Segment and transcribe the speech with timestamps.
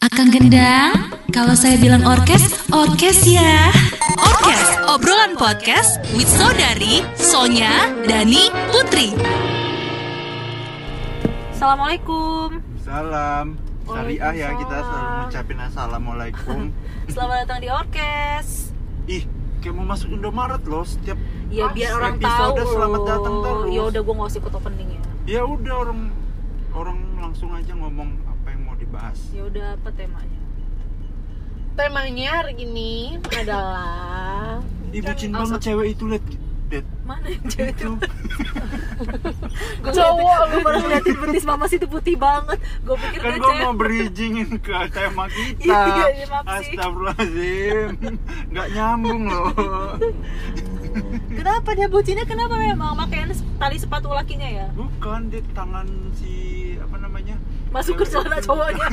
[0.00, 3.68] Akang Gendang, kalau saya bilang orkes, orkes ya.
[4.16, 9.12] Orkes, obrolan podcast with Saudari, Sonya, Dani, Putri.
[11.52, 12.64] Assalamualaikum.
[12.80, 13.60] Salam.
[13.84, 16.60] Syariah ya kita selalu ngucapin assalamualaikum.
[17.12, 18.72] Selamat datang di Orkes.
[19.04, 19.28] Ih,
[19.60, 21.20] kayak mau masuk Indomaret loh setiap
[21.52, 23.68] Ya ah, biar orang tahu selamat datang terus.
[23.68, 25.00] Ya udah gue nggak usah ikut opening ya.
[25.28, 26.00] Ya udah orang
[26.72, 28.29] orang langsung aja ngomong
[29.00, 29.18] dibahas.
[29.32, 30.38] Ya udah apa temanya?
[31.70, 34.60] temanya hari ini adalah
[34.92, 36.24] Ih, bucin Kan- banget cewek itu liat.
[36.68, 36.86] Liat.
[37.08, 37.88] Mana yang cewek itu?
[37.88, 37.92] Itu.
[39.96, 42.60] Cowok Gue baru ngeliatin betis mama situ putih banget.
[42.84, 43.60] Gue pikir kan cewek.
[43.64, 45.56] mau bridgingin ke tema kita.
[45.64, 46.76] Iya, iya, iya, maaf sih.
[46.76, 47.88] Astagfirullahaladzim.
[48.52, 49.48] Nggak nyambung loh.
[51.32, 52.28] Kenapa dia bucinnya?
[52.28, 54.66] Kenapa memang makanya tali sepatu lakinya ya?
[54.76, 56.34] Bukan di tangan si
[56.76, 57.40] apa namanya?
[57.70, 58.86] Masuk ke celana cowoknya.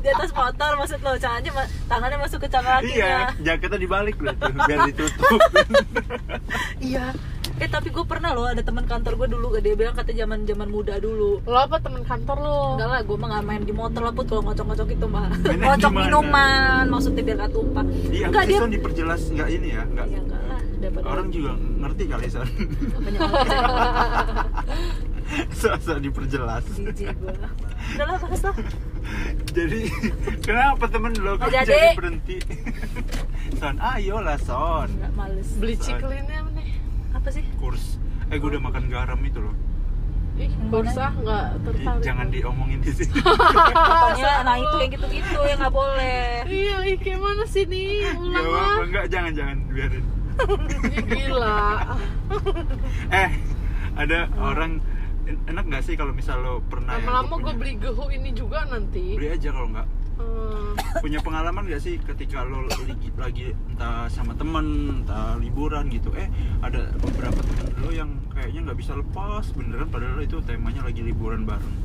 [0.00, 2.94] di atas motor maksud lo, caranya ma- tangannya masuk ke celana lakinya.
[2.96, 5.40] Iya, jaketnya dibalik loh tuh, biar ditutup.
[6.80, 7.12] Iya.
[7.60, 10.64] Eh tapi gue pernah loh ada teman kantor gue dulu dia bilang kata zaman zaman
[10.66, 11.44] muda dulu.
[11.44, 14.24] lo apa teman kantor lo Enggak lah, gue mah gak main di motor lah put
[14.24, 15.28] kalau ngocok-ngocok itu mah.
[15.44, 17.84] Ngocok minuman, maksudnya biar gak tumpah.
[18.08, 18.58] Iya, enggak dia.
[18.64, 20.06] Diperjelas nggak ini ya, nggak.
[20.08, 22.48] Iya enggak lah, daripada Orang juga ngerti kali Son.
[22.96, 23.20] banyak
[25.60, 26.64] Sok-sok diperjelas.
[26.72, 27.34] jijik gue.
[27.92, 28.56] Udah lah, bahas lah.
[29.50, 29.80] Jadi
[30.40, 31.90] kenapa temen lo kok Nggak jadi jadi.
[31.94, 32.36] berhenti?
[33.54, 34.88] Son, ayolah Son.
[34.88, 35.48] Enggak males.
[35.56, 36.78] beli ciklinnya nih
[37.12, 37.42] Apa sih?
[37.56, 37.98] Kurs.
[38.28, 39.56] Eh, gue udah makan garam itu loh.
[40.32, 43.12] ih bursa nggak Ih, tertarik jangan diomongin di sini.
[43.12, 46.24] Pokoknya nah itu yang gitu-gitu yang nggak boleh.
[46.46, 50.04] iya ih kayak mana sih nih ulang lah enggak jangan jangan biarin.
[51.04, 51.60] Gila
[53.20, 53.30] Eh,
[53.94, 54.80] ada orang
[55.48, 59.14] enak nggak sih kalau misal lo pernah lama-lama gue beli gehu ini juga nanti.
[59.16, 59.88] Beli aja kalau nggak.
[60.20, 60.76] Hmm.
[61.00, 66.12] punya pengalaman gak sih ketika lo lagi, lagi entah sama temen entah liburan gitu?
[66.12, 66.28] Eh
[66.60, 71.48] ada beberapa temen lo yang kayaknya nggak bisa lepas beneran padahal itu temanya lagi liburan
[71.48, 71.76] bareng.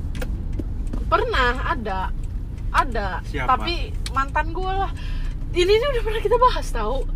[1.07, 2.11] Pernah ada.
[2.75, 3.23] Ada.
[3.23, 3.55] Siapa?
[3.55, 4.91] tapi mantan gue lah.
[5.55, 7.07] Ini nih udah pernah kita bahas tahu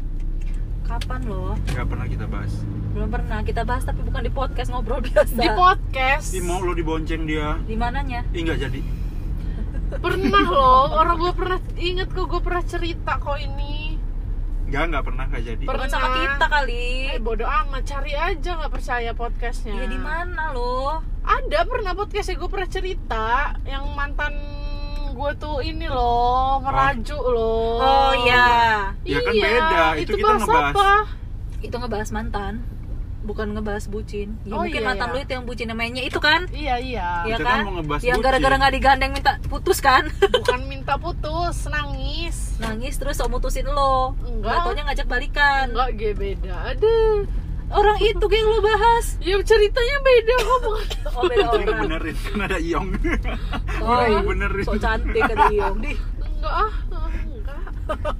[0.90, 1.54] Kapan loh?
[1.68, 2.54] nggak pernah kita bahas
[2.90, 5.38] Belum pernah kita bahas tapi bukan di podcast ngobrol biasa.
[5.38, 8.26] di podcast Ih mau lo dibonceng dia Di mananya?
[8.32, 8.82] Ih nggak jadi
[9.92, 13.98] pernah loh orang gue pernah inget kok gue pernah cerita kok ini
[14.68, 16.22] nggak nggak pernah nggak jadi Per- Bukan sama Pernah.
[16.28, 16.86] kita kali.
[17.08, 21.02] eh bodoh amat cari aja nggak percaya podcastnya Iya di mana loh?
[21.20, 23.26] ada pernah podcastnya gue pernah cerita
[23.64, 24.34] yang mantan
[25.20, 28.48] gue tuh ini loh merajuk loh Oh iya.
[29.04, 30.72] Ya kan beda, itu kita bahas ngebahas.
[30.72, 30.90] apa
[31.60, 32.54] Itu ngebahas mantan.
[33.20, 34.40] Bukan ngebahas bucin.
[34.42, 35.14] Ya Oh, mungkin iya, mantan iya.
[35.14, 36.48] lu itu yang bucin namanya itu kan?
[36.50, 37.52] iya iya Iya Kita kan?
[37.54, 40.08] kan mau ngebahas yang gara-gara nggak digandeng minta putus kan?
[40.40, 44.16] bukan minta putus nangis Nangis terus mau mutusin lo.
[44.22, 44.40] Enggak.
[44.42, 45.66] Nggak taunya ngajak balikan.
[45.70, 47.28] enggak gue beda aduh
[47.70, 49.06] Orang itu geng lo bahas.
[49.20, 50.58] ya ceritanya beda kok
[51.12, 51.80] Oh beda orang.
[51.84, 52.88] benerin kan ada iong
[53.80, 54.64] Oh, Iya, benerin.
[54.64, 55.78] So cantik ada Iong.
[55.80, 55.94] Di.
[56.20, 57.60] enggak ah enggak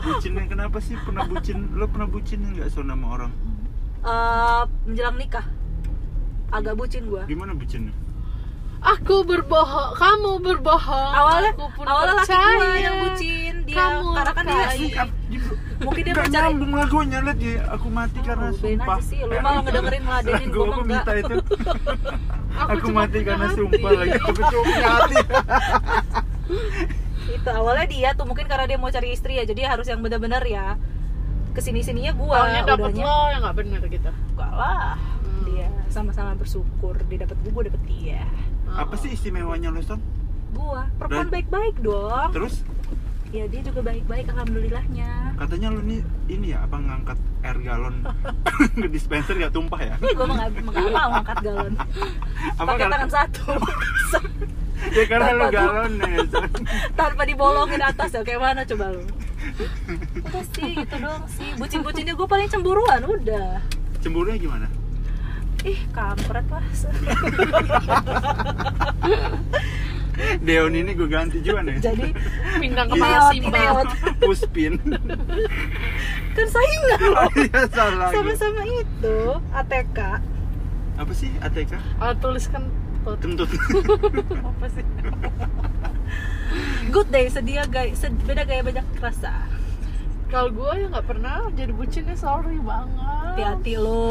[0.00, 3.32] bucin yang kenapa sih pernah bucin lo pernah bucin nggak so sama orang
[4.00, 5.42] Eh, menjelang nikah.
[6.48, 7.22] Agak bucin gua.
[7.24, 7.92] gimana bucinnya
[8.80, 11.10] aku berbohong kamu berbohong.
[11.12, 12.56] Awalnya aku pun awalnya laki percaya.
[12.56, 13.54] gua yang bucin.
[13.62, 14.66] Dia Kamu karena kan dia
[15.78, 18.98] mungkin dia cari nyambung lagunya liat ya aku mati karena Oh, sumpah.
[18.98, 21.34] sih, lu malah ngedengerin ngeladenin Lagu gua aku minta itu.
[22.58, 23.54] Aku mati karena hati.
[23.54, 25.16] sumpah lagi aku cuma punya hati.
[27.30, 30.42] Itu awalnya dia tuh mungkin karena dia mau cari istri ya jadi harus yang benar-benar
[30.42, 30.74] ya
[31.52, 33.04] ke sini sininya gua Taunya dapet udahnya.
[33.04, 34.08] lo yang nggak bener gitu.
[34.10, 34.96] Enggak lah
[35.44, 38.22] dia sama-sama bersyukur dia dapat gua gua dapet dia
[38.74, 40.00] apa sih istimewanya son?
[40.52, 40.84] Gua.
[40.98, 42.30] Perempuan baik-baik dong.
[42.32, 42.64] terus?
[43.28, 45.36] Ya dia juga baik-baik alhamdulillahnya.
[45.36, 47.96] Katanya lo nih ini ya apa ngangkat air galon.
[48.80, 49.94] Ke dispenser gak tumpah ya?
[50.00, 51.72] Ih, gua mah nggak nggak mau angkat galon.
[52.58, 53.44] Apa pakai tangan satu.
[54.88, 55.52] Ya karena Tanpa tuh.
[55.58, 56.50] galon ya Son.
[56.94, 59.02] tanpa dibolongin atas ya kayak mana coba lu?
[60.22, 61.50] Udah sih gitu doang sih.
[61.58, 63.58] Bucin-bucinnya gue paling cemburuan udah.
[63.98, 64.70] Cemburunya gimana
[65.60, 66.62] ih kampret lah.
[70.40, 71.78] Deon ini gue ganti juga nih.
[71.78, 72.10] Jadi
[72.58, 73.88] pindah ke Iya, Ineot.
[74.18, 74.74] Puspin.
[76.32, 78.14] Kan saingan loh iya salah gue.
[78.16, 79.18] sama-sama itu
[79.52, 79.98] ATK
[80.96, 82.66] apa sih ATK Ah, tuliskan
[83.00, 83.18] tut.
[83.18, 83.46] kentut.
[84.48, 84.82] Apa sih?
[86.88, 89.46] Good day sedia gaya se- beda gaya banyak rasa
[90.28, 93.32] kalau gue ya nggak pernah jadi bucinnya sorry banget.
[93.32, 94.04] Hati-hati lo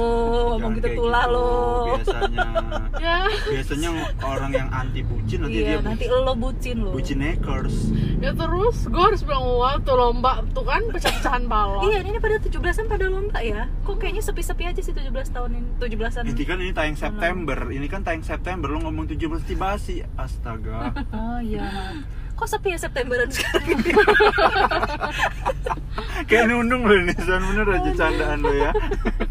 [0.57, 1.49] ngomong gitu tulah gitu, lo.
[1.93, 2.49] biasanya.
[2.97, 3.29] Ya.
[3.29, 3.89] Biasanya
[4.25, 6.97] orang yang anti bucin nanti iya dia nanti lo bucin lo.
[6.97, 10.41] Bucin hackers ya terus gue harus bilang wah tuh lomba.
[10.51, 11.93] Tuh kan pecah-pecahan balon.
[11.93, 13.69] Iya, ini pada 17-an pada lomba ya.
[13.85, 16.23] Kok kayaknya sepi-sepi aja sih 17 tahun ini, 17-an.
[16.25, 20.89] Nanti kan ini tayang September, ini kan tayang September, lo ngomong 17 tiba sih, astaga.
[21.17, 21.93] Oh iya.
[22.37, 23.91] Kok sepi ya Septemberan sekarang ini?
[26.29, 28.71] Kayak nunung lo ini, bener aja candaan lo ya.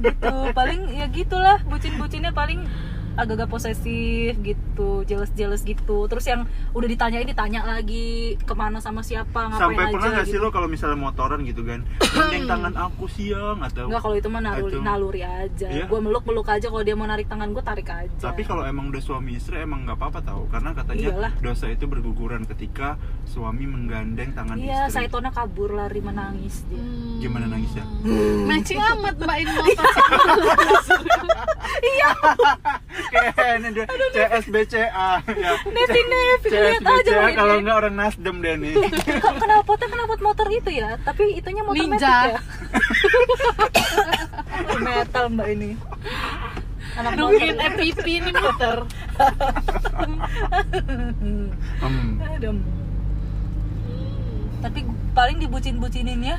[0.03, 0.35] gitu.
[0.51, 2.67] Paling ya gitulah, bucin-bucinnya paling
[3.17, 6.05] agak-agak posesif gitu, jealous-jealous gitu.
[6.07, 10.11] Terus yang udah ditanya ini ditanya lagi ke mana sama siapa, ngapain Sampai aja pernah
[10.15, 10.45] gak sih gitu.
[10.45, 14.41] lo kalau misalnya motoran gitu kan, gandeng tangan aku siang atau Enggak kalau itu mah
[14.41, 14.81] naluri, Itu.
[14.81, 15.69] naluri aja.
[15.69, 15.85] Iya?
[15.89, 18.33] Gue meluk-meluk aja kalau dia mau narik tangan gue tarik aja.
[18.33, 21.33] Tapi kalau emang udah suami istri emang nggak apa-apa tau Karena katanya Iyalah.
[21.41, 26.79] dosa itu berguguran ketika suami menggandeng tangan Iya, istri Saitona kabur lari menangis dia.
[26.81, 27.21] Hmm.
[27.21, 27.85] Gimana nangisnya?
[28.47, 29.85] matching amat mbak ini motor
[31.77, 32.15] Kayak
[33.09, 34.83] ini dia CSBCA
[35.25, 35.51] ya.
[35.65, 38.75] Nevi Nevi lihat aja kalau nggak orang Nasdem deh nih
[39.19, 40.99] Kok knalpotnya knalpot motor itu ya?
[41.01, 42.17] Tapi itunya motor Ninja.
[42.27, 42.41] metik ya?
[44.79, 45.71] Metal mbak ini
[46.97, 48.77] Anak nungguin EPP ini motor
[51.77, 52.21] Hmm.
[52.27, 52.57] Adem.
[54.59, 54.81] Tapi
[55.13, 56.39] paling dibucin-bucinin ya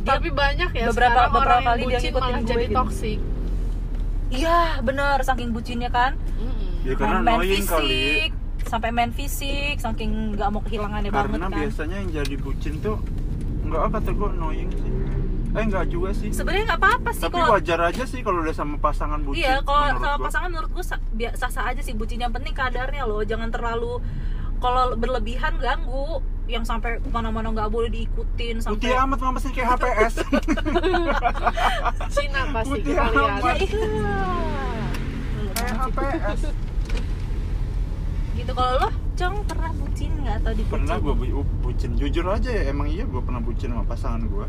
[0.00, 2.76] tapi banyak ya beberapa- sekarang beberapa orang kali yang dia bucin ngikutin malah jadi gitu.
[2.78, 3.18] toksik
[4.30, 6.14] Iya bener, saking bucinnya kan.
[6.80, 7.58] Ya karena main kali.
[7.60, 8.30] fisik
[8.60, 11.58] Sampai main fisik, saking gak mau kehilangannya banget Karena kan.
[11.58, 12.96] biasanya yang jadi bucin tuh
[13.60, 14.92] Enggak kata gue annoying sih.
[15.50, 16.30] Eh enggak juga sih.
[16.30, 19.54] Sebenarnya nggak apa-apa sih Tapi kalau wajar aja sih kalau udah sama pasangan bucin Iya,
[19.62, 20.24] kalau sama gua.
[20.26, 20.84] pasangan menurut gue
[21.16, 22.18] biasa sah aja sih bucin.
[22.18, 23.98] Yang penting kadarnya loh, jangan terlalu
[24.58, 29.50] kalau berlebihan ganggu yang sampai ke mana-mana nggak boleh diikutin Putih sampai amat mama sih
[29.50, 30.14] kayak HPS
[32.14, 33.38] Cina pasti Putih kita lihat.
[33.38, 33.54] amat.
[33.54, 34.18] ya iya
[35.52, 36.40] Kayak HPS
[38.40, 40.74] gitu kalau lo cong pernah bucin nggak atau dibucin?
[40.80, 41.24] Pernah gue bu
[41.60, 41.90] bucin.
[41.92, 44.46] Jujur aja ya emang iya gue pernah bucin sama pasangan gue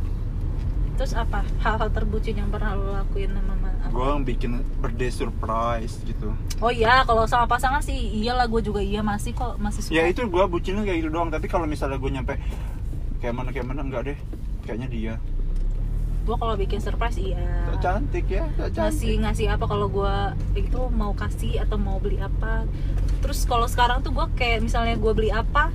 [1.02, 1.42] terus apa?
[1.66, 3.90] Hal-hal terbucin yang pernah lo lakuin sama ma- apa?
[3.90, 6.30] Gue yang bikin birthday surprise gitu.
[6.62, 9.98] Oh iya kalau sama pasangan sih iyalah gue juga iya masih kok masih suka.
[9.98, 11.34] Ya itu gue bucinnya kayak gitu doang.
[11.34, 12.38] Tapi kalau misalnya gue nyampe
[13.18, 14.18] Kayak mana kayak mana enggak deh.
[14.62, 15.14] Kayaknya dia.
[16.22, 17.66] Gue kalau bikin surprise iya.
[17.74, 19.22] Tak cantik ya tak ngasih cantik.
[19.26, 20.16] Ngasih apa kalau gue
[20.54, 22.70] itu mau kasih atau mau beli apa.
[23.26, 25.74] Terus kalau sekarang tuh gue kayak misalnya gue beli apa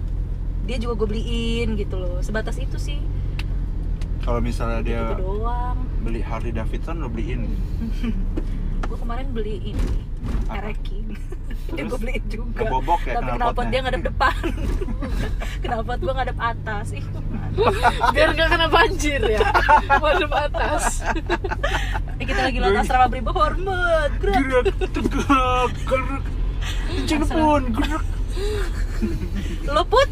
[0.71, 2.23] dia juga gue beliin gitu loh.
[2.23, 3.03] Sebatas itu sih
[4.27, 5.79] Kalau misalnya dia gitu doang.
[6.03, 7.47] beli Harley Davidson lo beliin.
[8.91, 10.03] Gue kemarin beli ini
[10.51, 10.67] Apa?
[10.67, 10.99] Ereki.
[11.67, 12.63] Dia gue beliin juga.
[12.63, 14.39] Ngebobok ya tapi kenapa dia ngadep depan?
[15.67, 16.87] Kenapa gue ngadep atas?
[16.95, 17.07] Ih
[18.15, 19.43] biar nggak kena banjir ya.
[19.99, 21.03] Waduk atas.
[22.23, 26.25] Eh, kita lagi lewat asrama Brimo hormat gerak tegak Gerak
[27.07, 28.05] Cilepon Gerak
[29.67, 30.09] lo put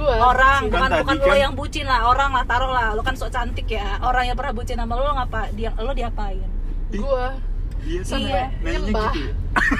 [0.00, 0.14] gua.
[0.26, 2.88] Orang Kan bukan bukan lo kan- yang bucin lah orang lah taruh lah.
[2.92, 4.00] Lo kan sok cantik ya.
[4.00, 6.48] Orang yang pernah bucin sama lo lo ngapa dia lo diapain?
[6.90, 7.36] Gua.
[7.80, 8.00] Iya.
[8.02, 8.44] sih Iya.
[8.60, 9.08] Nyembah.
[9.10, 9.32] gitu ya.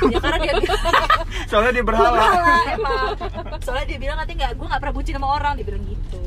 [0.09, 0.83] Ya karena dia bilang
[1.51, 2.17] Soalnya dia berhala.
[2.17, 3.05] Salah emang.
[3.61, 6.19] Soalnya dia bilang nanti nggak gue nggak pernah bucin sama orang dia bilang gitu.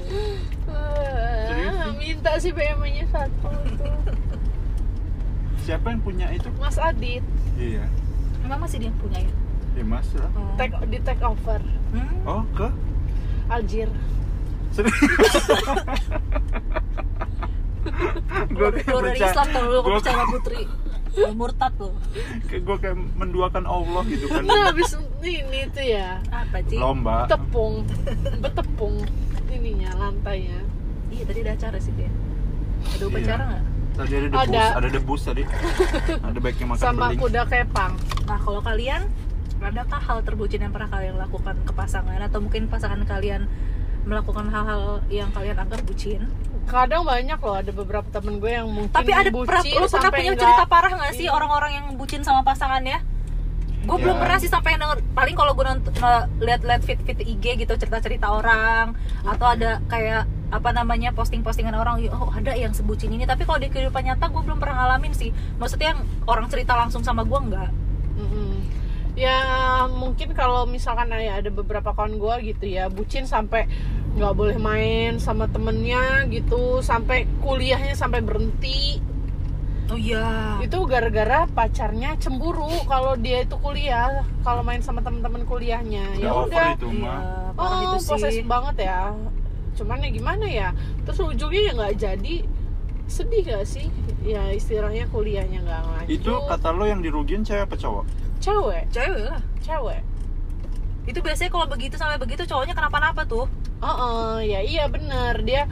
[1.43, 3.93] Serius minta sih BMW nya satu tuh
[5.59, 6.49] Siapa yang punya itu?
[6.57, 7.23] Mas Adit.
[7.55, 7.87] Iya.
[8.43, 9.31] Emang masih dia yang punya ya?
[9.73, 10.29] Ya mas lah.
[10.33, 10.53] Oh.
[10.53, 11.57] take di take over.
[11.89, 12.15] Hmm?
[12.23, 12.67] Oh ke?
[13.53, 13.89] Aljir
[18.49, 20.61] gue keluar dari Islam kalau lo Gua- percaya sama putri
[21.37, 21.89] murtad lo
[22.49, 24.41] kayak gue kayak menduakan Allah gitu kan.
[24.41, 26.17] Nah habis ini tuh ya.
[26.27, 27.29] Apa sih lomba.
[27.29, 27.85] Tepung.
[28.41, 28.97] Bertepung.
[29.47, 30.57] Ininya lantainya.
[31.13, 32.09] Iya tadi ada acara sih dia
[32.83, 33.45] ada upacara Iya.
[33.45, 33.63] nggak?
[33.93, 34.63] Tadi ada debus Ada.
[34.73, 35.43] ada, debus tadi.
[36.17, 37.19] Ada baiknya makan sama beling.
[37.21, 37.93] kuda kepang.
[38.25, 39.01] Nah kalau kalian
[39.63, 43.47] adakah hal terbucin yang pernah kalian lakukan ke pasangan atau mungkin pasangan kalian
[44.03, 46.27] melakukan hal-hal yang kalian anggap bucin
[46.63, 50.11] kadang banyak loh ada beberapa temen gue yang mungkin tapi ada bucin pernah, lu pernah
[50.11, 51.31] punya nggak- cerita parah nggak sih Iya.
[51.33, 52.99] orang-orang yang bucin sama pasangannya
[53.83, 54.21] gue belum Ya.
[54.21, 55.91] pernah sih sampai denger paling kalau gue nonton
[56.37, 62.53] lihat-lihat fit-fit IG gitu cerita-cerita orang atau ada kayak apa namanya posting-postingan orang oh ada
[62.53, 65.99] yang sebucin ini tapi kalau di kehidupan nyata gue belum pernah ngalamin sih maksudnya yang
[66.23, 67.69] orang cerita langsung sama gue nggak
[68.15, 68.51] Mm-mm.
[69.13, 69.37] Ya
[69.93, 73.69] mungkin kalau misalkan ya ada beberapa kawan gue gitu ya bucin sampai
[74.13, 79.01] nggak boleh main sama temennya gitu sampai kuliahnya sampai berhenti.
[79.91, 80.57] Oh iya.
[80.61, 86.17] Itu gara-gara pacarnya cemburu kalau dia itu kuliah kalau main sama teman-teman kuliahnya.
[86.17, 86.77] Ya Udah.
[86.77, 86.89] itu
[87.53, 89.13] parah oh itu proses sih banget ya.
[89.73, 90.69] Cuman ya gimana ya
[91.05, 92.35] terus ujungnya ya nggak jadi.
[93.03, 93.91] Sedih gak sih?
[94.23, 96.07] Ya istilahnya kuliahnya nggak lanjut.
[96.07, 98.83] itu kata lo yang dirugiin cewek apa cowok cewek?
[98.91, 99.41] Cewek lah.
[99.63, 100.01] Cewek?
[101.03, 103.47] Itu biasanya kalau begitu sampai begitu cowoknya kenapa-napa tuh.
[103.79, 105.39] Oh oh, ya iya bener.
[105.43, 105.67] Dia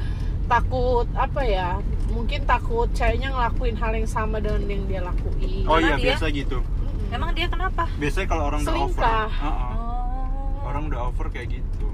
[0.48, 1.80] takut apa ya
[2.12, 5.64] mungkin takut ceweknya ngelakuin hal yang sama dengan yang dia lakuin.
[5.64, 6.60] Oh Karena iya dia- biasa gitu.
[6.60, 7.16] Mm-mm.
[7.16, 7.88] emang dia kenapa?
[7.96, 8.84] Biasanya kalau orang udah over.
[9.00, 9.28] Selingkah.
[9.32, 9.72] uh-uh.
[9.76, 10.68] oh.
[10.68, 11.88] Orang udah over kayak gitu.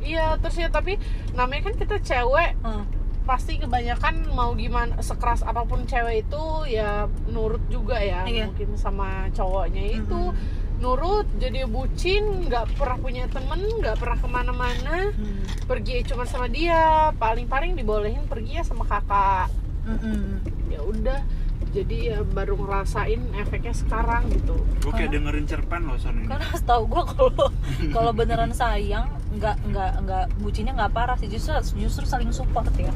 [0.00, 0.96] Iya terus ya tapi
[1.36, 2.56] namanya kan kita cewek.
[2.64, 2.84] Hmm.
[3.28, 8.48] Pasti kebanyakan mau gimana sekeras apa pun cewek itu ya nurut juga ya Iya.
[8.48, 10.80] mungkin sama cowoknya itu Mm-mm.
[10.80, 15.44] nurut jadi bucin nggak pernah punya temen nggak pernah ke mana-mana Hmm.
[15.62, 16.80] pergi cuma sama dia
[17.14, 19.52] paling-paling dibolehin pergi ya sama kakak
[19.84, 20.40] Mm-mm.
[20.66, 21.20] ya udah
[21.68, 26.48] jadi ya baru ngerasain efeknya sekarang gitu gue kayak dengerin cerpen lo son ini karena
[26.56, 27.30] setahu gue kalau
[27.94, 32.92] kalau beneran sayang nggak nggak nggak bucinnya nggak parah sih justru justru saling support ya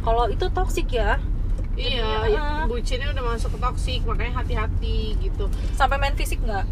[0.00, 1.20] kalau itu toksik ya
[1.76, 2.64] iya ya, ah.
[2.64, 6.64] bucinnya udah masuk ke toksik makanya hati-hati gitu sampai main fisik nggak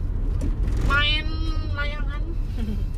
[0.88, 1.26] main
[1.76, 2.22] layangan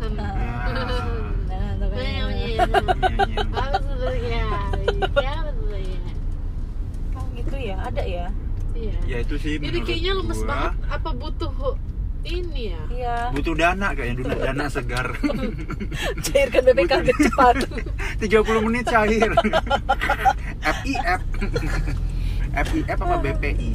[0.00, 0.16] Nah.
[0.16, 1.72] nah, Nah.
[1.76, 1.88] nah.
[1.92, 2.64] Iya, iya.
[2.64, 2.64] Iya,
[3.28, 3.44] iya.
[3.52, 4.48] Apa sebetulnya?
[7.60, 8.26] Ya, ada ya?
[8.72, 8.96] Iya.
[9.04, 10.72] ya itu sih Jadi kayaknya lemes gua, banget.
[10.88, 11.52] Apa butuh
[12.24, 12.82] ini ya?
[12.88, 13.16] iya.
[13.28, 15.06] Butuh dana kayaknya dana, dana segar.
[16.24, 17.56] Cairkan BPKB cepat.
[18.24, 19.30] 30 menit cair.
[20.60, 21.20] FIF
[22.50, 23.68] FIF apa BPI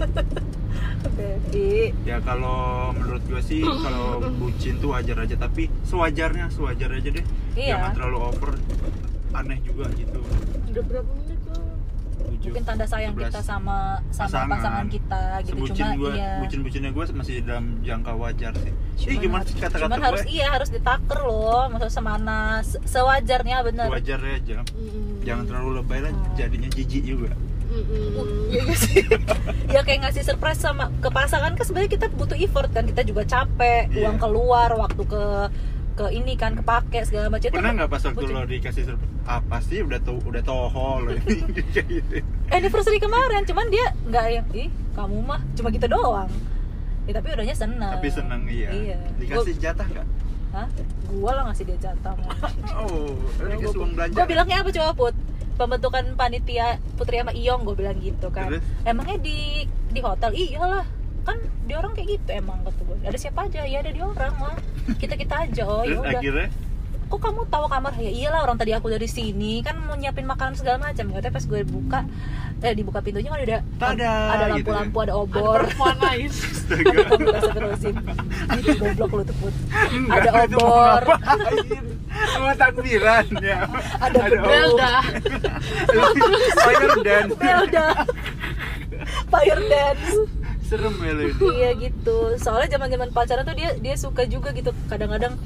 [1.06, 2.18] Baby Iya.
[2.18, 5.36] ya kalau menurut gue sih kalau bucin tuh wajar aja.
[5.38, 7.25] Tapi sewajarnya sewajar aja deh.
[7.54, 7.77] Iya.
[7.77, 8.51] jangan terlalu over.
[9.36, 10.20] Aneh juga gitu.
[10.74, 11.12] Udah berapa
[12.47, 13.21] mungkin tanda sayang 11.
[13.25, 14.49] kita sama sama Pasangan.
[14.49, 18.73] pasangan kita gitu sebucin cuma gue iya bucin bucinnya gue masih dalam jangka wajar sih
[18.95, 22.81] Cuman Ih, gimana sih kata-kata cuman harus gue iya harus ditaker loh maksud semana se-
[22.81, 25.21] sewajarnya bener sewajarnya aja Mm-mm.
[25.21, 27.31] jangan terlalu lebay lah jadinya jijik juga.
[27.67, 28.23] Iya
[28.53, 29.03] iya sih.
[29.73, 33.25] ya kayak ngasih surprise sama ke pasangan kan sebenarnya kita butuh effort kan kita juga
[33.25, 33.99] capek Iya.
[34.01, 35.23] uang keluar waktu ke
[35.95, 37.47] ke ini kan kepake segala macam.
[37.47, 41.41] Pernah nggak pas waktu lo dikasih surprise apa sih udah tuh udah toho lo ini
[41.73, 42.21] gitu.
[42.51, 46.29] Anniversary kemarin cuman dia nggak yang ih kamu mah cuma gitu doang.
[47.07, 47.95] Ya tapi udahnya seneng.
[47.95, 48.97] Tapi seneng iya, iya.
[49.17, 50.05] Dikasih jatah nggak?
[50.05, 50.67] Gua, Hah?
[51.09, 52.15] gua lah ngasih dia jatah
[52.79, 55.15] oh lo dikasih uang belanja gue bilangnya apa coba put?
[55.55, 58.51] Pembentukan panitia Putri sama Iyong gue bilang gitu kan.
[58.51, 58.63] Terus?
[58.83, 59.63] emangnya di
[59.95, 60.35] di hotel?
[60.35, 60.83] Iyalah.
[61.23, 63.63] Kan di orang kayak gitu emang kata gue ada siapa aja?
[63.63, 64.55] Ya ada di orang mah
[65.01, 66.48] kita kita aja oh ya terus udah akhirnya
[67.06, 70.58] kok kamu tahu kamar ya iyalah orang tadi aku dari sini kan mau nyiapin makanan
[70.58, 72.00] segala macam katanya pas gue buka
[72.65, 76.30] eh dibuka pintunya kan udah Tada, ada gitu lampu-lampu ada Ada obor perempuan lain.
[76.34, 77.96] ada Astagfirullahaladzim
[78.82, 79.54] goblok lu tuh put
[79.94, 81.04] Enggak, ada obor?
[82.15, 83.68] Sama takbiran ya.
[84.00, 84.48] Ada gedung.
[84.48, 84.94] Belda.
[86.63, 87.34] Fire dance.
[87.36, 87.88] Belda
[89.30, 90.10] fire dance
[90.65, 91.34] Serem ya lo ini.
[91.55, 95.38] iya gitu soalnya zaman zaman pacaran tuh dia dia suka juga gitu kadang-kadang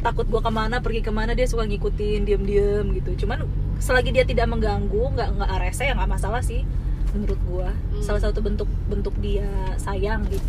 [0.00, 3.44] takut gua ke mana pergi ke mana dia suka ngikutin diem-diem gitu cuman
[3.78, 6.64] selagi dia tidak mengganggu nggak nggak rese ya nggak masalah sih
[7.10, 8.02] menurut gua Hmm.
[8.02, 10.44] salah satu bentuk bentuk dia sayang gitu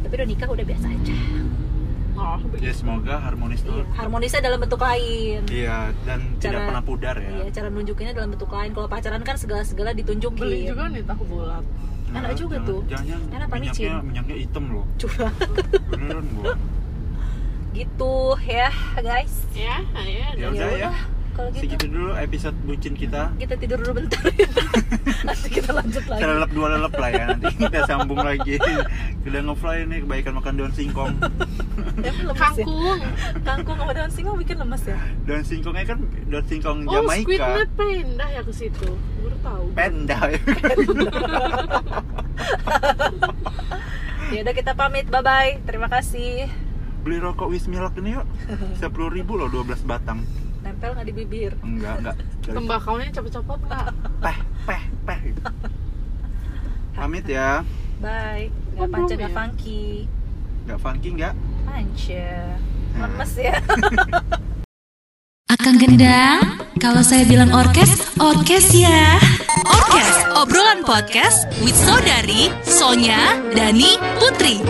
[0.00, 1.16] tapi udah nikah udah biasa aja
[2.12, 3.88] Oh, Ya semoga harmonis tuh.
[3.90, 7.30] harmonisnya dalam bentuk lain Iya dan tidak Cara- pernah pudar ya.
[7.32, 8.70] Iya, cara nunjukinnya dalam bentuk lain.
[8.70, 10.36] Kalau pacaran kan segala-segala ditunjukin.
[10.36, 11.64] beli juga nih tahu bulat.
[12.12, 12.80] Enak juga jangan- tuh.
[12.86, 14.84] Jangan Enak apa minyaknya minyaknya hitam loh.
[14.96, 15.32] Curah.
[15.88, 16.52] Beneran gua.
[17.76, 18.14] gitu
[18.44, 19.34] ya, guys.
[19.56, 20.28] Ya, ya.
[20.36, 20.92] Ya udah ya.
[21.32, 23.32] Kalau gitu Segitu dulu episode bucin kita.
[23.40, 24.20] kita tidur dulu bentar.
[25.26, 26.20] Nanti kita lanjut lagi.
[26.20, 28.60] Selelep dua lelep lah ya nanti kita sambung lagi.
[29.24, 31.16] Udah ngefly nih kebaikan makan daun singkong.
[31.72, 32.34] Lemes ya?
[32.34, 32.98] Kangkung.
[33.42, 34.98] Kangkung sama daun singkong bikin lemes ya?
[35.22, 37.46] Daun singkongnya kan daun singkong Oh, Jamaika.
[37.56, 38.88] net pindah ya ke situ.
[39.18, 39.64] Baru tahu.
[39.72, 40.18] Penda.
[44.32, 45.06] Ya udah kita pamit.
[45.06, 45.52] Bye bye.
[45.62, 46.48] Terima kasih.
[47.02, 48.24] Beli rokok Wismilak ini yuk.
[48.78, 50.24] 10 ribu loh 12 batang.
[50.62, 51.52] Nempel nggak di bibir?
[51.60, 52.16] Enggak, enggak.
[52.40, 53.86] Dari- Tembakaunya cepet-cepet nggak?
[54.22, 55.20] Peh, peh, peh.
[56.94, 57.60] Pamit ya.
[57.98, 58.48] Bye.
[58.72, 59.36] Oh, Gak panca belum gak ya?
[59.36, 59.84] funky.
[60.64, 61.34] Enggak funky enggak?
[61.66, 62.28] Panca.
[62.92, 63.56] Lemes ya.
[65.52, 69.20] Akang Gendang, kalau saya bilang orkes, orkes ya.
[69.62, 74.64] Orkes, obrolan podcast with Saudari, Sonya, Dani, Putri.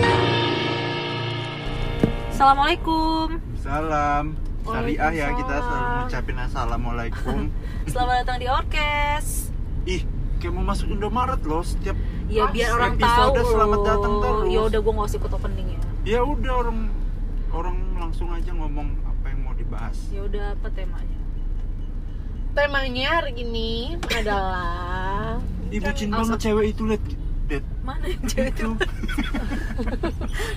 [2.29, 3.39] Assalamualaikum.
[3.57, 4.35] Salam.
[4.63, 7.39] Syariah ya kita selalu ngucapin assalamualaikum.
[7.91, 9.51] Selamat datang di orkes.
[9.83, 10.01] Ih,
[10.39, 11.99] kayak mau masuk Indomaret loh setiap
[12.31, 13.51] Ya biar orang Episode tahu.
[13.51, 14.47] selamat datang terus.
[14.47, 15.79] Ya udah gue nggak usah ikut opening ya.
[16.03, 16.79] Ya udah orang
[17.53, 19.97] orang langsung aja ngomong apa yang mau dibahas.
[20.11, 21.23] Ya udah apa temanya?
[22.53, 25.41] temanya hari ini adalah
[25.73, 27.01] Ih bucin Kan banget cewek itu liat
[27.49, 28.69] Liat mana yang cewek itu?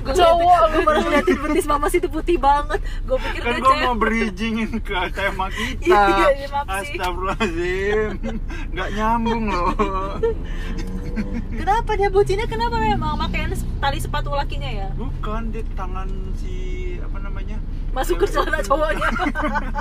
[0.16, 2.78] Cowok gue baru ngeliatin betis mama sih itu putih banget.
[3.08, 5.82] Gue pikir Kan gue mau bridgingin ke tema kita.
[5.82, 6.60] Iya, iya, iya.
[6.68, 8.12] Astagfirullahaladzim.
[8.76, 9.72] Gak nyambung loh
[11.60, 14.88] kenapa dia bucinnya kenapa memang makanya tali sepatu lakinya ya?
[14.94, 16.54] Bukan, dia tangan si
[17.00, 17.58] apa namanya?
[17.96, 19.08] masuk ke celana cowoknya.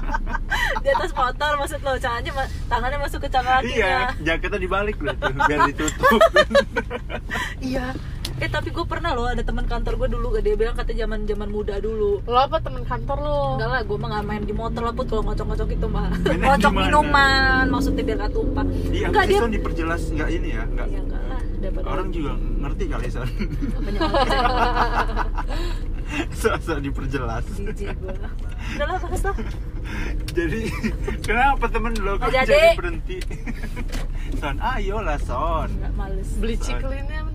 [0.83, 1.99] Di atas motor maksud lo
[2.31, 6.21] ma- tangannya masuk ke celana Iya, lakinya jaketnya dibalik loh biar ditutup.
[7.75, 7.91] iya
[8.35, 11.47] eh tapi gue pernah loh ada teman kantor gue dulu dia bilang kata zaman zaman
[11.47, 12.19] muda dulu.
[12.27, 13.39] Lo apa teman kantor lo?
[13.55, 16.11] Enggak lah gue mah nggak main di motor lah put kalau ngocok-ngocok itu mah.
[16.19, 18.65] Ngocok minuman maksudnya biar gak tumpah.
[18.91, 20.87] Iya, enggak dia diperjelas nggak ini ya, nggak.
[20.91, 23.29] ya enggak lah daripada Orang juga ngerti kali Son.
[23.81, 24.01] banyak
[26.39, 27.45] Sok-sok diperjelas.
[27.57, 28.13] jijik gue
[28.77, 29.35] udah lah lah.
[30.35, 30.61] Jadi
[31.25, 33.17] kenapa temen lo kok jadi berhenti?
[34.39, 35.69] Son, ayolah Son.
[35.71, 36.29] nggak males.
[36.37, 37.25] Beli ciklinnya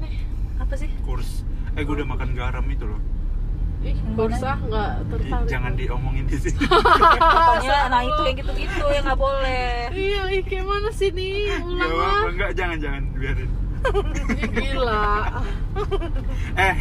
[0.71, 0.91] apa sih?
[1.03, 1.43] Kurs.
[1.75, 3.03] Eh, gue udah makan garam itu loh.
[3.81, 6.63] ih bursa nggak Ih, tertarik jangan diomongin di sini.
[6.63, 9.89] Pokoknya nah itu yang gitu-gitu yang nggak boleh.
[9.91, 11.49] Iya ih kayak mana sih nih?
[11.49, 12.51] Gak ulang apa lah enggak?
[12.55, 13.03] Jangan jangan.
[13.17, 13.51] Biarin.
[14.55, 15.09] Gila.
[16.61, 16.75] Eh,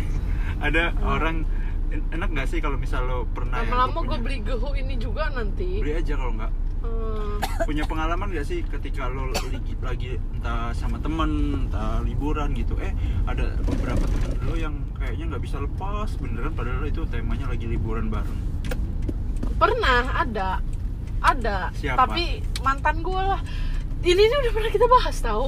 [0.60, 1.48] ada orang
[1.90, 5.34] en- enak gak sih kalau misal lo pernah lama-lama gua gue beli gehu ini juga
[5.34, 5.80] nanti.
[5.80, 7.44] Beli aja kalau nggak Hmm.
[7.68, 12.80] punya pengalaman gak sih ketika lo lagi, lagi entah sama temen entah liburan gitu?
[12.80, 12.96] Eh
[13.28, 18.08] ada beberapa temen lo yang kayaknya nggak bisa lepas beneran padahal itu temanya lagi liburan
[18.08, 18.40] bareng.
[19.60, 20.64] Pernah ada.
[21.20, 21.76] Ada.
[21.76, 22.08] Siapa?
[22.08, 23.44] tapi mantan gue lah.
[24.00, 25.48] Ini nih udah pernah kita bahas tahu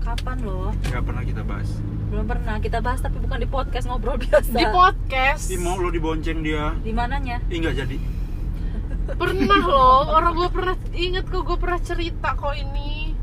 [0.00, 1.70] kapan loh nggak pernah kita bahas.
[2.08, 4.54] Belum pernah kita bahas tapi bukan di podcast ngobrol biasa.
[4.54, 5.44] Di podcast.
[5.50, 6.70] Ih, mau lo dibonceng dia.
[6.78, 7.42] Di mananya?
[7.50, 8.19] Ih nggak jadi
[9.12, 13.14] pernah loh orang gue pernah inget kok gue pernah cerita kok ini.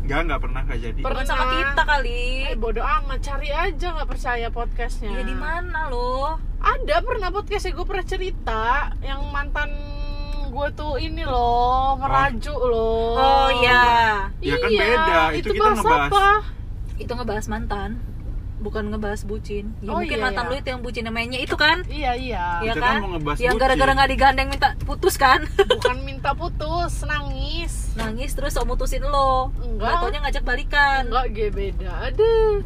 [0.00, 1.00] Nggak nggak pernah nggak jadi.
[1.00, 1.56] Per- bukan sama Pernah.
[1.60, 2.22] kita kali.
[2.44, 5.10] Eh bodoh amat cari aja nggak percaya podcastnya.
[5.12, 6.34] Ya di mana loh?
[6.58, 8.62] Ada pernah podcastnya gue pernah cerita
[9.00, 9.70] yang mantan
[10.46, 13.14] gue tuh ini loh merajuk loh.
[13.14, 14.26] Oh iya.
[14.40, 16.08] Ya kan Iya, beda, itu kita bahas ngebahas.
[16.08, 16.26] apa?
[16.98, 17.90] itu ngebahas mantan
[18.60, 19.72] bukan ngebahas bucin.
[19.80, 20.50] Ya, Oh, mungkin iya, mantan iya.
[20.50, 21.76] lu itu yang bucin namanya itu kan?
[21.84, 22.44] Iya iya.
[22.60, 22.92] Iya Kita kan?
[22.92, 23.02] kan?
[23.02, 23.62] mau ngebahas yang bucin.
[23.64, 25.40] gara-gara nggak digandeng minta putus kan?
[25.80, 27.72] Bukan minta putus nangis.
[27.92, 29.50] Nangis terus mau mutusin lo.
[29.58, 29.80] Enggak.
[29.80, 31.02] nggak taunya ngajak balikan.
[31.08, 31.90] Enggak gue beda.
[32.06, 32.60] Aduh.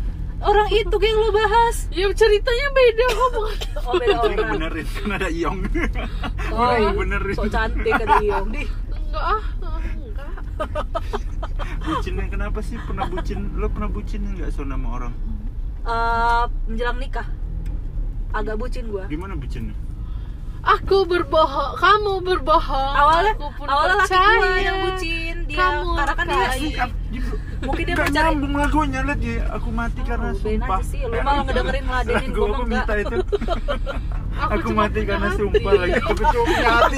[0.45, 1.77] Orang itu yang lo bahas.
[1.95, 4.51] Ya ceritanya beda kok bukan oh beda Yang orang.
[4.53, 5.59] Benerin kan ada iong.
[6.51, 7.35] Oh yang benerin.
[7.35, 8.47] so cantik ada Iong.
[8.51, 9.43] Di enggak ah
[9.95, 10.33] enggak.
[11.81, 12.77] Bucinnya kenapa sih?
[12.79, 15.15] Pernah bucin lo pernah bucin nggak so sama orang
[15.85, 17.29] Eh, menjelang nikah.
[18.31, 19.05] Agak bucin gua.
[19.07, 19.77] Gimana bucinnya?
[20.64, 22.94] Aku berbohong kamu berbohong.
[22.97, 24.40] Awalnya aku pun awalnya laki percaya.
[24.40, 26.68] gua yang bucin dia Kamu karena kan dia laki.
[27.61, 30.81] mungkin dia mau cari nyambung lagunya liat ya aku mati karena Oh, bedain sumpah.
[30.83, 32.66] sih, lu malah ngedengerin ngeladenin, mah aku enggak.
[32.66, 33.16] minta itu?
[34.35, 35.38] Aku aku, mati karena hati.
[35.38, 36.97] sumpah lagi aku cuma punya hati.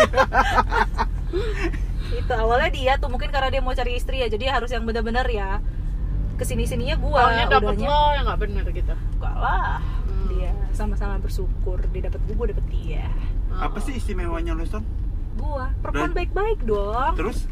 [2.17, 5.27] Itu awalnya dia tuh mungkin karena dia mau cari istri ya jadi harus yang benar-benar
[5.29, 5.61] ya
[6.37, 7.89] ke sini sininya gua Awalnya dapet udahnya.
[7.89, 8.95] lo yang nggak bener gitu?
[9.15, 10.27] Enggak lah Hmm.
[10.31, 13.07] dia sama-sama bersyukur dia dapat gua gua dapet dia.
[13.51, 14.85] Apa sih istimewanya lo Son?
[15.35, 17.13] gua perempuan baik-baik dong.
[17.15, 17.45] terus?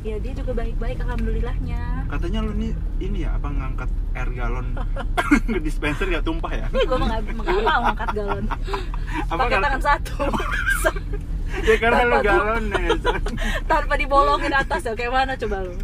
[0.00, 2.04] Ya dia juga baik-baik alhamdulillahnya.
[2.06, 4.66] Katanya lo nih ini ya apa ngangkat air galon.
[5.48, 6.66] Ke dispenser gak tumpah ya?
[6.70, 7.24] Ih, gua mah nggak
[7.64, 8.44] mau ngangkat galon.
[9.26, 10.16] Apa pakai tangan satu.
[11.54, 12.24] Ya karena lo Tanpa tuh.
[12.26, 13.22] galon ya Son.
[13.64, 15.74] tanpa dibolongin atas ya kayak mana coba lu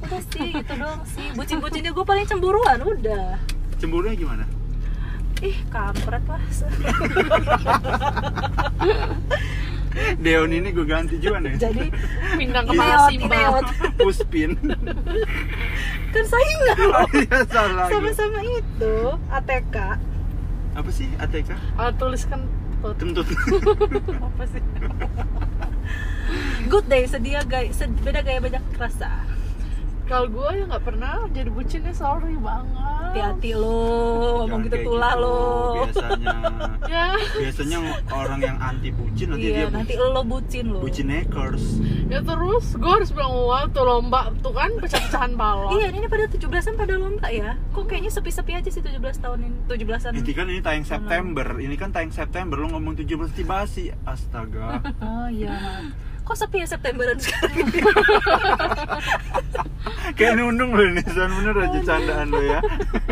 [0.00, 1.26] udah sih gitu doang sih.
[1.36, 3.38] Bucin-bucinnya gue paling cemburuan udah.
[3.78, 4.44] Cemburunya gimana?
[5.40, 6.42] Ih kampret lah.
[10.22, 11.90] Deon ini gue ganti juga nih jadi
[12.38, 13.98] pindah ke mana Ineot, Simba.
[13.98, 14.54] Puspin.
[16.14, 17.38] Kan saingan loh Iya
[17.90, 18.94] sama-sama itu
[19.34, 19.76] ATK
[20.78, 21.50] Apa sih ATK?
[21.74, 22.46] Ah, tuliskan.
[22.96, 23.26] Kentut.
[24.30, 24.62] Apa sih
[26.68, 29.24] good day sedia sed- beda gaya banyak rasa.
[30.10, 33.14] Kalau gue ya nggak pernah jadi bucinnya sorry banget.
[33.14, 35.38] Hati-hati lo ngomong gitu tulah gitu, lo.
[35.86, 36.36] Biasanya.
[36.90, 37.14] Ya.
[37.14, 37.78] Biasanya
[38.10, 40.82] orang yang anti bucin nanti iya dia nanti lo bucin lo.
[40.82, 41.78] Bucinekers
[42.10, 45.78] ya terus gue harus bilang wah tuh lomba tuh kan pecah-pecahan balon.
[45.78, 47.54] Iya, ini pada 17-an pada lomba ya.
[47.70, 50.12] Kok kayaknya sepi-sepi aja sih 17 tahun ini, 17-an.
[50.18, 51.46] Ini kan ini tayang September.
[51.62, 53.94] Ini kan tayang September Lo ngomong 17 tiba sih.
[54.02, 54.82] Astaga.
[55.06, 55.86] Oh iya.
[56.30, 57.58] Kok sepi ya Septemberan sekarang?
[60.14, 62.62] Kayak nundung lo ini bener aja candaan lo ya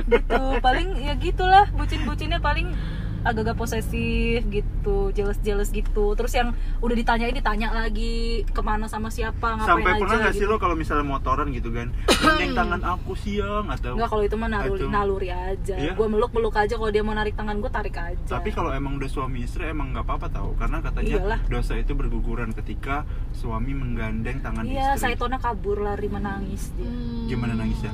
[0.07, 0.38] gitu.
[0.62, 2.78] Paling ya gitulah, bucin-bucinnya paling
[3.20, 9.09] agak-agak posesif gitu jealous jealous gitu terus yang udah ditanyain ditanya lagi ke mana sama
[9.09, 10.48] siapa ngapain sampai aja pernah nggak sih gitu.
[10.48, 14.48] lo kalau misalnya motoran gitu kan gandeng tangan aku siang atau Enggak kalau itu mah
[14.48, 15.74] naluri, Atau- naluri aja.
[15.74, 15.92] Iya?
[15.94, 18.28] Gue meluk-meluk aja kalau dia mau narik tangan gue tarik aja.
[18.28, 21.38] tapi kalau emang udah suami istri emang nggak apa-apa tahu karena katanya Iyalah.
[21.46, 23.02] dosa itu berguguran ketika
[23.33, 26.85] suami menggandeng tangan Iya, istri Saitona kabur lari menangis dia.
[26.85, 27.26] Hmm.
[27.26, 27.90] Gimana nagisnya?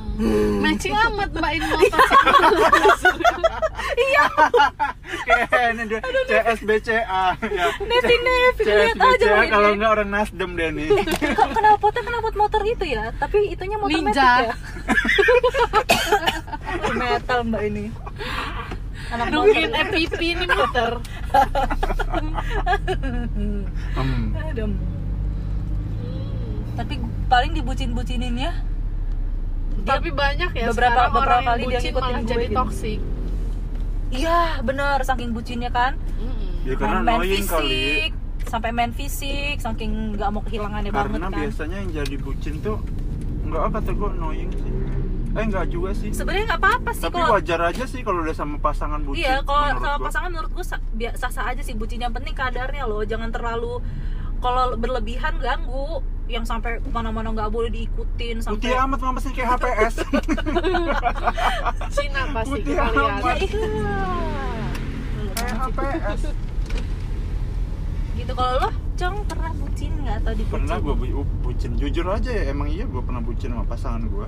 [0.61, 2.33] Matching amat mbak ini motor kayak
[5.15, 9.77] ini dia CSBCA ya Nevi Nevi lihat aja kalau ini.
[9.77, 10.89] nggak orang Nasdem deh nih
[11.31, 13.11] Kok kenapa potnya kenapa motor itu ya?
[13.15, 14.31] Tapi itunya motor Ninja.
[14.37, 14.55] metik ya.
[16.93, 17.85] Metal mbak ini.
[19.07, 19.69] Anak motor.
[19.85, 20.91] FPP ini motor
[23.25, 24.31] Hmm.
[24.41, 24.71] Adem.
[24.71, 24.79] Hmm.
[26.75, 26.93] Tapi
[27.25, 28.51] paling dibucin-bucinin ya.
[29.77, 32.29] Dia- tapi banyak ya beberapa- sekarang beberapa orang yang kali dia bucin ngikutin malah gue
[32.31, 32.55] jadi gitu.
[32.57, 32.99] toksik
[34.17, 35.99] Iya, bener saking bucinnya kan.
[36.17, 36.65] Mm-mm.
[36.65, 38.11] ya karena main annoying kali fisik,
[38.45, 41.37] sampai main fisik, saking nggak mau kehilangannya banget karena kan.
[41.37, 42.77] biasanya yang jadi bucin tuh
[43.45, 44.71] nggak ah, kata gue annoying sih
[45.35, 48.31] eh nggak juga sih Sebenarnya nggak apa-apa sih tapi kalau wajar aja sih kalau udah
[48.31, 50.05] sama pasangan bucin Iya, kalau sama gua.
[50.07, 53.83] pasangan menurut gue biasa sah aja sih bucin yang penting kadarnya loh, jangan terlalu
[54.39, 59.49] kalau berlebihan ganggu yang sampai mana-mana nggak boleh diikutin sampai putih amat mama sih kayak
[59.55, 59.95] HPS
[61.95, 62.97] Cina pasti Putih kita lihat.
[62.97, 63.37] ya amat.
[63.37, 64.17] ikhlas
[65.31, 66.21] kayak HPS
[68.15, 70.15] gitu kalau lo cong pernah bucin nggak?
[70.17, 70.55] Atau dibucin?
[70.55, 71.71] Pernah gue bu- bucin.
[71.75, 74.27] Jujur aja ya emang iya gue pernah bucin sama pasangan gue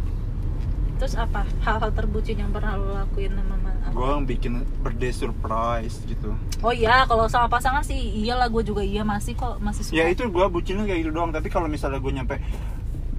[0.97, 1.45] terus apa?
[1.62, 3.53] Hal-hal terbucin yang pernah lo lakuin sama
[3.97, 6.38] gue bikin birthday surprise gitu.
[6.62, 9.97] Oh iya kalau sama pasangan sih iyalah gue juga iya masih kok masih suka.
[9.97, 12.38] Ya itu gue bucinnya kayak gitu doang tapi kalau misalnya gue nyampe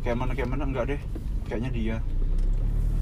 [0.06, 1.00] kayak mana kayak mana enggak deh
[1.50, 1.96] kayaknya dia.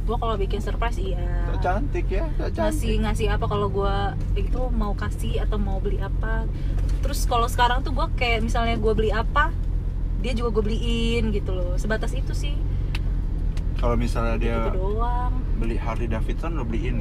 [0.08, 1.20] Gue kalau bikin surprise iya.
[1.52, 2.96] Tak cantik ya ngasih cantik.
[3.04, 6.48] Ngasih apa kalau gua itu mau kasih atau mau beli apa.
[7.04, 9.52] Terus kalau sekarang tuh gua kayak misalnya gua beli apa
[10.24, 11.76] dia juga gue beliin gitu loh.
[11.76, 12.56] Sebatas itu sih.
[13.76, 17.00] Kalau misalnya dia gitu doang beli Harley Davidson lo beliin.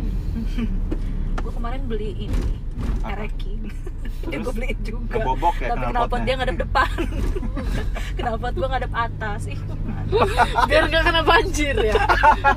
[1.45, 2.57] Gue kemarin beli ini
[3.05, 3.21] Apa?
[3.21, 3.75] Ereking ya
[4.33, 4.49] Terus?
[4.49, 5.13] gue beliin juga.
[5.13, 6.89] Ngebobok ya tapi knalpot dia ngadep depan.
[8.17, 9.41] Knalpot gue ngadep atas.
[9.45, 9.59] Ih
[10.65, 11.93] biar nggak kena banjir ya?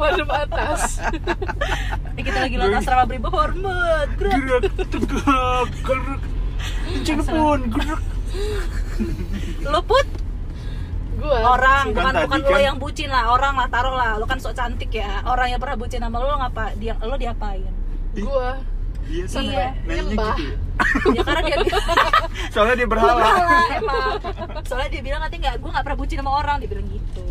[0.00, 1.04] Waduk atas.
[2.16, 6.20] Eh, kita lagi lewat asrama brimob hormat gerak gerak tegak gerak
[7.04, 8.02] Cilepon gerak
[9.68, 10.06] lo put
[11.18, 14.24] gua orang Kan bukan bukan lo kan- yang bucin lah orang lah taruh lah lo
[14.24, 17.66] kan sok cantik ya orang yang pernah bucin sama lo lo ngapa dia lo diapain
[18.16, 18.58] gua
[19.04, 19.72] Iya sih Iya.
[19.80, 20.36] nanyanya Nyembah.
[20.36, 21.16] gitu ya.
[21.16, 21.86] ya karena dia bilang
[22.52, 24.20] Soalnya dia berhala Salah, emang
[24.62, 27.22] soalnya dia bilang nanti nggak gue nggak pernah bucin sama orang dia bilang gitu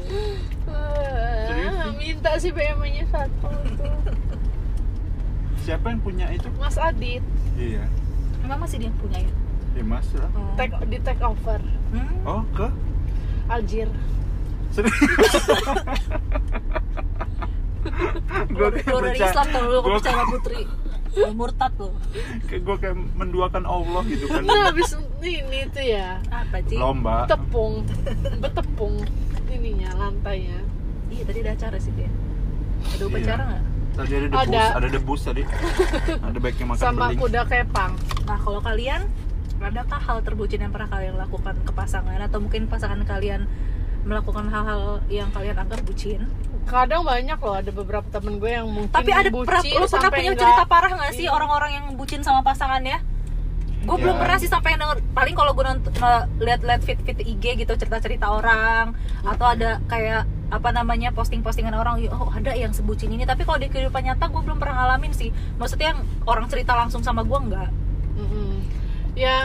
[1.46, 1.94] Serius sih?
[1.96, 3.48] minta sih BMW nya satu
[3.78, 3.94] tuh
[5.60, 6.48] Siapa yang punya itu?
[6.56, 7.22] Mas Adit
[7.54, 7.86] Iya
[8.42, 9.32] emang masih dia yang punya ya
[9.72, 10.50] Ya mas lah oh.
[10.58, 12.14] take di take over Hmm?
[12.26, 12.68] Oh ke?
[13.48, 13.90] Aljir
[18.84, 20.62] keluar dari Islam tuh lo Gue percaya sama putri.
[21.34, 21.90] Murtad lo
[22.46, 24.46] kayak, gua kayak menduakan Allah gitu kan.
[24.46, 24.94] Nah habis
[25.26, 26.22] ini tuh ya.
[26.30, 27.26] Apa sih Lomba.
[27.26, 27.82] Tepung.
[28.44, 29.02] Betepung
[29.50, 30.62] ininya lantainya.
[31.10, 32.12] Iya tadi ada acara sih dia
[32.78, 33.50] ada upacara Iya.
[33.50, 33.64] nggak?
[33.98, 34.64] Tadi ada debus, Ada.
[34.78, 35.42] ada, debus tadi.
[36.22, 37.92] Ada baiknya makan sama beling kuda kepang.
[38.30, 39.02] Nah kalau kalian
[39.60, 43.50] adakah hal terbucin yang pernah kalian lakukan ke pasangan atau mungkin pasangan kalian
[44.04, 46.24] melakukan hal-hal yang kalian anggap bucin
[46.64, 50.10] kadang banyak loh ada beberapa temen gue yang mungkin Tapi ada pernah, bucin lu pernah
[50.10, 51.32] punya nggak- cerita parah gak sih Iya.
[51.32, 53.00] orang-orang yang bucin sama pasangannya?
[53.80, 54.04] Gue Ya.
[54.04, 55.94] belum pernah sih sampai denger, paling kalau gue nonton
[56.38, 58.92] lihat-lihat fit-fit IG gitu cerita-cerita orang
[59.22, 63.68] atau ada kayak apa namanya posting-postingan orang oh ada yang sebucin ini tapi kalau di
[63.68, 67.70] kehidupan nyata gue belum pernah ngalamin sih maksudnya yang orang cerita langsung sama gue nggak
[68.18, 68.47] Mm-mm.
[69.18, 69.38] Ya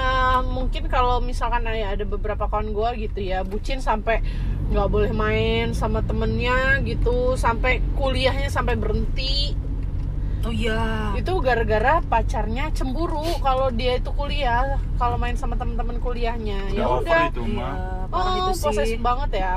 [0.45, 4.21] mungkin kalau misalkan ya ada beberapa kawan gue gitu ya bucin sampai
[4.69, 9.57] nggak boleh main sama temennya gitu sampai kuliahnya sampai berhenti.
[10.43, 11.15] Oh iya.
[11.17, 16.69] Itu gara-gara pacarnya cemburu kalau dia itu kuliah kalau main sama teman-teman kuliahnya.
[16.69, 17.23] Udah ya udah.
[17.33, 17.75] itu mah
[18.13, 19.57] parah oh itu proses banget ya.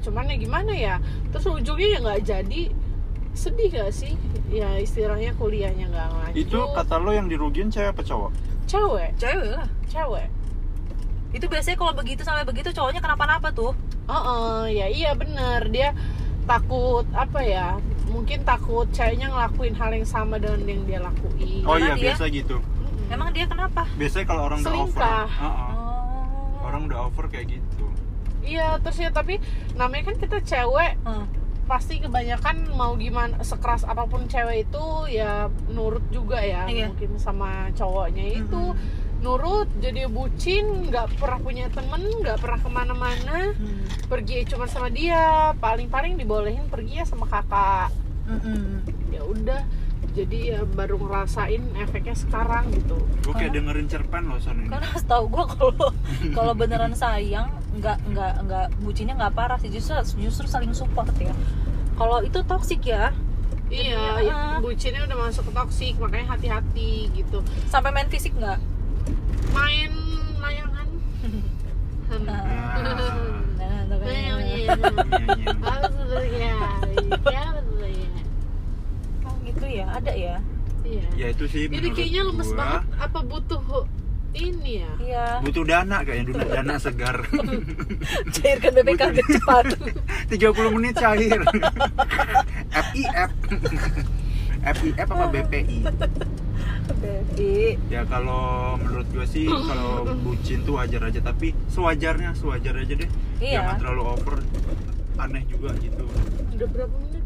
[0.00, 0.94] Cuman ya gimana ya
[1.32, 2.62] terus ujungnya ya nggak jadi.
[3.34, 4.14] Sedih gak sih?
[4.46, 6.38] Ya istilahnya kuliahnya nggak lanjut.
[6.38, 8.30] Itu kata lo yang dirugiin cewek apa cowok?
[8.66, 10.26] Cewek cewek lah cewek
[11.30, 13.72] itu biasanya kalau begitu sampai begitu cowoknya kenapa-napa tuh
[14.04, 15.96] Oh, ya iya bener dia
[16.44, 17.80] takut apa ya?
[18.04, 21.64] Mungkin takut ceweknya ngelakuin hal yang sama dengan yang dia lakuin.
[21.64, 23.08] Oh Karena iya dia- biasa gitu Mm-mm.
[23.08, 25.24] emang dia kenapa Biasanya kalau orang udah over Selingkah.
[25.26, 25.72] uh-uh.
[25.72, 27.86] oh Orang udah over kayak gitu
[28.42, 29.40] Iya terus ya tapi
[29.72, 31.24] namanya kan kita cewek Hmm.
[31.64, 35.32] Pasti kebanyakan mau gimana sekeras apa pun cewek itu ya
[35.68, 36.88] nurut juga ya Iya.
[36.88, 38.78] mungkin sama cowoknya itu Mhm.
[39.20, 43.84] nurut jadi bucin nggak pernah punya temen nggak pernah ke mana-mana Hmm.
[44.04, 45.24] pergi cuma sama dia
[45.56, 47.88] paling-paling dibolehin pergi ya sama kakak
[48.24, 48.84] Mm-mm.
[49.10, 49.62] ya udah
[50.14, 54.88] jadi ya baru ngerasain efeknya sekarang gitu gue kayak dengerin cerpen loh son ini karena
[54.94, 55.88] setahu gue kalau
[56.38, 61.34] kalau beneran sayang nggak nggak nggak bucinnya nggak parah sih justru justru saling support ya
[61.98, 63.10] kalau itu toksik ya
[63.74, 63.98] iya
[64.30, 64.56] ah.
[64.62, 68.62] bucinnya udah masuk ke toksik makanya hati-hati gitu sampai main fisik nggak
[69.50, 69.90] main
[70.38, 70.86] layangan
[72.24, 72.46] Nah.
[72.78, 72.94] Nah.
[73.58, 74.06] nah, tuh kan.
[74.06, 74.70] Iya, iya.
[75.66, 75.82] Oh,
[79.64, 80.36] gitu ya ada ya?
[80.84, 81.06] Iya.
[81.16, 82.82] ya itu sih Jadi kayaknya lemes gua, banget.
[83.00, 83.62] Apa butuh
[84.34, 84.92] ini ya?
[85.00, 85.24] iya.
[85.40, 87.16] Butuh dana kayaknya dana, dana segar.
[88.36, 89.64] Cairkan BPKB cepat.
[90.36, 91.40] 30 menit cair.
[92.92, 93.30] FIF
[94.64, 95.78] FIF apa BPI
[97.04, 102.92] Baby ya kalau menurut gue sih kalau bucin tuh wajar aja tapi sewajarnya sewajar aja
[102.96, 103.08] deh.
[103.40, 103.60] Iya.
[103.60, 104.36] jangan terlalu over
[105.20, 106.04] aneh juga gitu.
[106.52, 107.23] Udah berapa menit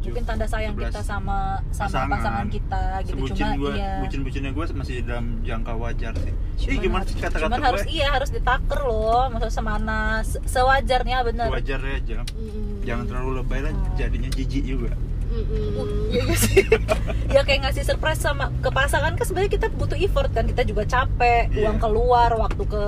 [0.00, 0.02] tuh?
[0.02, 0.80] Tujuh, mungkin tanda sayang 11.
[0.86, 2.08] kita sama sama Pasangan.
[2.10, 6.32] pasangan, kita gitu Sebucin cuma gua, iya bucin-bucinnya gue masih dalam jangka wajar sih.
[6.32, 7.66] Ih, Cuman gimana harus- sih kata-kata cuman gue?
[7.66, 12.18] harus iya harus ditaker loh maksudnya semana se- sewajarnya bener Wajar aja.
[12.26, 12.80] Mm-mm.
[12.82, 13.92] Jangan terlalu lebay lah, Hmm.
[13.94, 14.92] jadinya jijik juga.
[15.30, 16.10] Mm-mm.
[16.10, 16.64] Iya sih.
[17.34, 20.82] ya kayak ngasih surprise sama ke pasangan kan sebenarnya kita butuh effort kan kita juga
[20.84, 21.60] capek Iya.
[21.62, 22.84] uang keluar waktu ke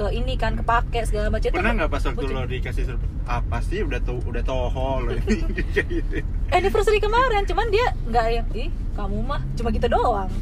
[0.00, 3.12] ke ini kan kepake segala macam Pernah nggak pas waktu lo dikasih surprise?
[3.28, 5.44] Apa sih udah tuh udah tohol ini
[5.76, 6.24] kayak gitu.
[6.48, 10.32] anniversary kemarin cuman dia nggak yang ih kamu mah cuma gitu doang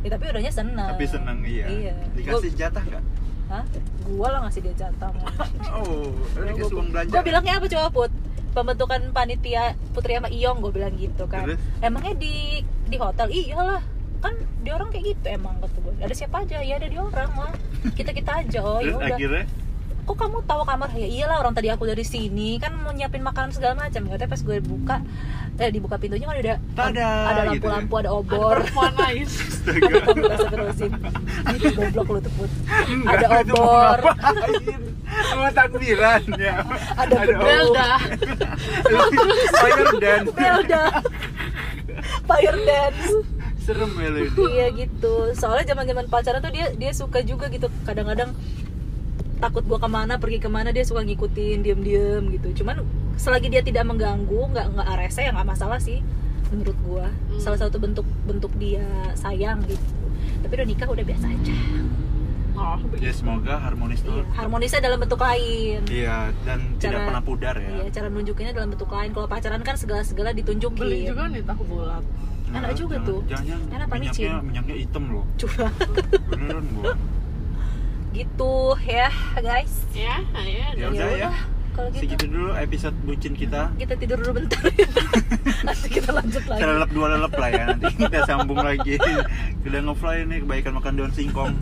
[0.00, 1.66] ya, tapi udahnya seneng Tapi seneng iya.
[1.68, 3.04] iya Dikasih jatah nggak?
[3.46, 3.62] Hah?
[4.08, 5.10] gua lah ngasih dia jatah
[5.76, 7.10] Oh, dikasih uang belanja.
[7.12, 8.10] gue bilangnya apa coba put
[8.50, 11.60] pembentukan panitia Putri sama Iyong gue bilang gitu kan Terus?
[11.78, 13.84] emangnya di di hotel iyalah
[14.18, 16.58] kan di orang kayak gitu emang kata gue ada siapa aja?
[16.60, 17.52] Ya ada di orang lah
[17.92, 19.14] kita kita aja oh ya udah.
[19.14, 19.44] akhirnya?
[20.06, 20.86] Kok kamu tahu kamar?
[20.94, 24.06] Ya iyalah orang tadi aku dari sini kan mau nyiapin makanan segala macam.
[24.06, 24.96] Katanya pas gue buka
[25.56, 28.54] eh dibuka pintunya kan udah Tada, ada gitu lampu-lampu ada Ada obor.
[28.54, 29.26] perempuan lain.
[29.26, 30.92] Astagfirullahaladzim.
[31.58, 32.50] Itu goblok lu tuh put
[32.86, 33.98] Enggak, ada obor?
[35.26, 36.54] Sama takbiran ya.
[36.94, 37.42] Ada obor.
[37.42, 37.90] Belda.
[39.58, 40.30] Fire dance.
[40.30, 40.82] Belda
[42.26, 43.08] fire dance
[43.66, 44.30] Serem ya lo ini.
[44.48, 48.30] iya gitu soalnya zaman zaman pacaran tuh dia dia suka juga gitu kadang-kadang
[49.36, 52.80] takut gua ke mana pergi ke mana dia suka ngikutin diem-diem gitu cuman
[53.16, 56.00] selagi dia tidak mengganggu nggak nggak rese ya nggak masalah sih
[56.48, 57.42] menurut gua Hmm.
[57.42, 59.82] salah satu bentuk bentuk dia sayang gitu
[60.38, 61.56] tapi udah nikah udah biasa aja
[62.56, 64.24] Oh, Ya semoga harmonis Iya, tuh.
[64.32, 67.68] harmonisnya dalam bentuk lain Iya, dan tidak Cara- pernah pudar ya.
[67.68, 69.12] Iya, cara nunjukinnya dalam bentuk lain.
[69.12, 70.72] Kalau pacaran kan segala-segala ditunjukin.
[70.74, 72.00] beli juga nih tahu bulat.
[72.48, 73.20] Enak juga jangan- tuh.
[73.26, 74.46] Jangan, Enak apa minyaknya, micin?
[74.46, 75.24] minyaknya hitam loh.
[75.36, 75.74] Curang.
[76.30, 76.92] Beneran gua.
[78.12, 79.74] gitu ya, guys.
[79.92, 80.66] Ya, ya.
[80.72, 81.30] Ya udah ya.
[81.76, 83.68] Kalau gitu Segitu dulu episode bucin kita.
[83.76, 84.64] kita tidur dulu bentar.
[85.66, 86.56] Nanti kita lanjut lagi.
[86.58, 88.96] Selelep dua lelep lah ya nanti kita sambung lagi.
[89.60, 91.52] Udah ngefly nih kebaikan makan daun singkong.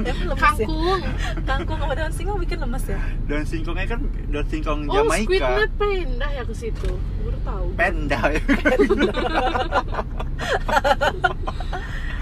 [0.00, 0.98] Emang lemes Kangkung.
[0.98, 1.10] Ya?
[1.44, 2.98] Kangkung sama daun singkong bikin lemes ya.
[3.24, 5.22] Daun singkongnya kan daun singkong Oh, Jamaika.
[5.24, 6.90] squidnya pindah ya ke situ.
[7.22, 7.66] Baru tahu.
[7.74, 8.20] Penda.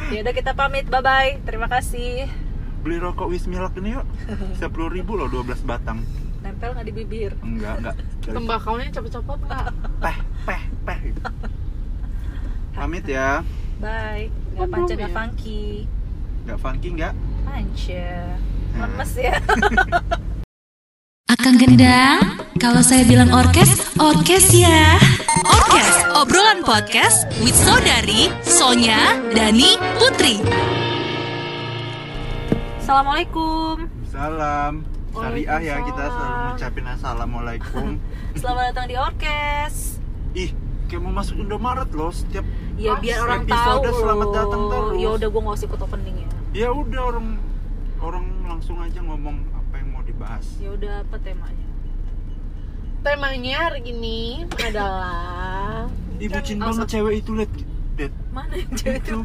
[0.06, 0.86] Ya udah kita pamit.
[0.86, 1.32] Bye bye.
[1.42, 2.30] Terima kasih.
[2.78, 4.06] Beli rokok Wismilak ini yuk.
[4.54, 5.98] 10 ribu loh 12 batang.
[6.56, 7.32] Nempel nggak di bibir?
[7.44, 7.94] Enggak, enggak.
[8.24, 9.66] Dari- Tembakaunya cepet-cepet nggak?
[10.00, 11.00] Peh, peh, peh.
[12.72, 13.44] Pamit ya.
[13.76, 14.32] Bye.
[14.56, 15.16] Nggak panca nggak ya?
[15.20, 15.64] funky.
[16.48, 17.12] Enggak funky enggak?
[17.44, 18.08] Panca.
[18.72, 18.88] Nah.
[18.88, 19.34] Lemes ya.
[21.36, 24.96] Akan gendang, kalau saya bilang orkes, orkes ya.
[25.44, 30.40] Orkes, obrolan podcast with Saudari, Sonya, Dani, Putri.
[32.80, 33.92] Assalamualaikum.
[34.08, 34.95] Salam.
[35.16, 37.86] Syariah ya kita selalu ngucapin assalamualaikum.
[38.40, 39.74] Selamat datang di orkes.
[40.32, 40.50] Ih,
[40.86, 42.44] kayak mau masuk Indomaret loh setiap
[42.76, 44.96] Ya Ah, biar orang tahu episode selamat datang terus.
[45.00, 46.28] Ya udah gue nggak usah ikut opening ya.
[46.54, 47.26] ya udah orang
[47.98, 50.44] orang langsung aja ngomong apa yang mau dibahas.
[50.60, 51.68] Ya udah apa temanya?
[53.00, 54.20] Temanya hari ini
[54.52, 57.52] adalah Ih, bucin Kan- banget cewek itu liat
[57.96, 59.18] liat Mana yang cewek itu?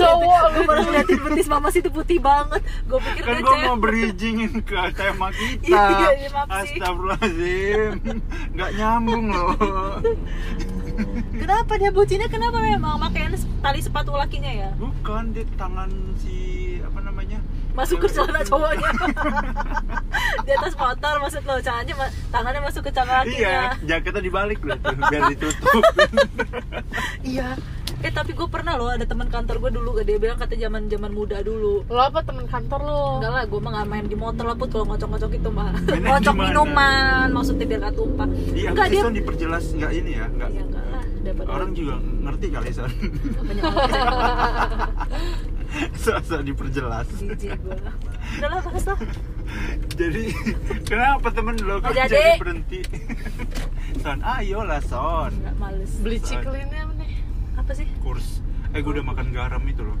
[0.00, 2.64] Cowok Gue baru ngeliatin betis mama sih itu putih banget.
[2.88, 3.64] Gue pikir kan cewek.
[3.68, 5.68] mau bridgingin ke tema kita.
[5.68, 5.84] Iya,
[6.16, 6.28] iya,
[6.64, 6.80] sih.
[6.80, 7.92] Astagfirullahaladzim.
[8.56, 9.52] Nggak nyambung loh.
[11.42, 12.28] Kenapa dia bucinnya?
[12.28, 14.70] Kenapa memang makainya tali sepatu lakinya ya?
[14.76, 16.36] Bukan di tangan si
[16.84, 17.40] apa namanya
[17.72, 18.90] masuk ke celana cowoknya.
[20.46, 24.60] Di atas motor maksud lo caranya ma- tangannya masuk ke celana iya lakinya jaketnya dibalik
[24.62, 25.84] loh tuh biar ditutup.
[27.22, 27.54] Iya.
[28.02, 31.14] Eh tapi gue pernah loh ada teman kantor gue dulu dia bilang kata zaman zaman
[31.14, 31.86] muda dulu.
[31.86, 33.02] Lo apa temen kantor lo?
[33.22, 35.70] Enggak lah gue mah gak main di motor lah put kalau ngocok-ngocok itu mah.
[35.86, 38.26] Ngocok minuman maksudnya biar gak tumpah.
[38.52, 42.70] Iya enggak dia diperjelas nggak ini ya nggak enggak lah daripada orang juga ngerti kali
[42.74, 42.90] son
[46.02, 47.08] so diperjelas.
[47.16, 48.98] Jijik gue udah lah bahas lah.
[49.96, 50.24] Jadi
[50.88, 52.16] kenapa temen lo kok Nggak jadi.
[52.16, 52.40] jadi.
[52.40, 52.80] berhenti?
[54.00, 55.32] Son ayolah son.
[55.36, 55.92] Nggak males.
[56.00, 57.12] Beli ciklinnya nih?
[57.56, 57.86] Apa sih?
[58.00, 58.40] Kurs.
[58.72, 59.98] Eh gue udah makan garam itu loh.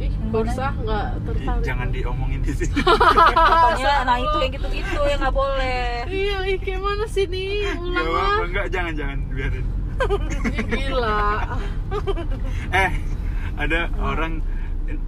[0.00, 2.80] Ih bursa nggak Ih, tertarik jangan diomongin di sini.
[2.80, 6.08] Pokoknya nah itu yang gitu-gitu yang nggak boleh.
[6.08, 7.68] iya ih kayak mana sih nih?
[7.68, 8.46] Gak ulang apa lah.
[8.48, 9.66] enggak jangan jangan biarin
[10.70, 11.24] gila.
[12.84, 12.90] Eh
[13.60, 14.40] ada orang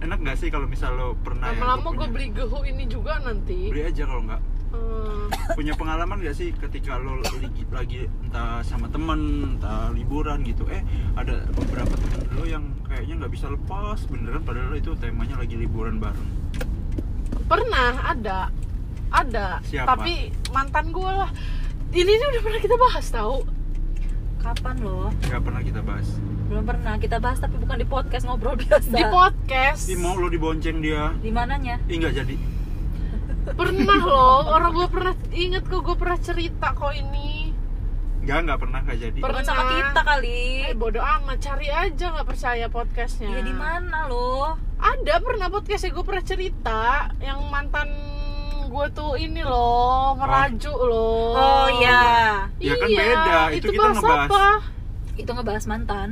[0.03, 3.19] enak nggak sih kalau misal lo pernah ya, lama-lama gua gue beli gehu ini juga
[3.23, 3.71] nanti.
[3.71, 4.41] Beli aja kalau nggak.
[4.73, 5.29] Hmm.
[5.57, 10.65] punya pengalaman gak sih ketika lo lagi, lagi entah sama temen entah liburan gitu?
[10.71, 10.81] Eh
[11.13, 16.01] ada beberapa temen lo yang kayaknya nggak bisa lepas beneran padahal itu temanya lagi liburan
[16.01, 16.29] bareng.
[17.45, 18.49] Pernah ada.
[19.13, 19.61] Ada.
[19.61, 19.93] Siapa?
[19.93, 21.29] tapi mantan gue lah.
[21.93, 23.45] Ini nih udah pernah kita bahas tahu?
[24.41, 25.13] Kapan loh?
[25.29, 26.09] nggak pernah kita bahas
[26.53, 28.93] Belum pernah kita bahas tapi bukan di podcast ngobrol biasa.
[28.93, 31.81] di podcast Ih mau lo dibonceng dia Di mananya?
[31.83, 32.35] Ih nggak jadi
[33.43, 37.51] pernah loh orang gue pernah inget kok gue pernah cerita kok ini
[38.21, 39.75] nggak nggak pernah nggak jadi Per- Bukan sama Pernah.
[39.83, 40.39] kita kali.
[40.63, 44.55] eh bodoh amat cari aja nggak percaya podcastnya Iya di mana loh?
[44.77, 46.81] ada pernah podcastnya gue pernah cerita
[47.19, 47.89] yang mantan
[48.65, 52.47] gue tuh ini loh merajuk loh Oh iya.
[52.57, 54.29] Ya kan Iya, beda, itu kita bahas ngebahas.
[54.29, 54.45] apa?
[55.13, 56.09] Itu ngebahas mantan.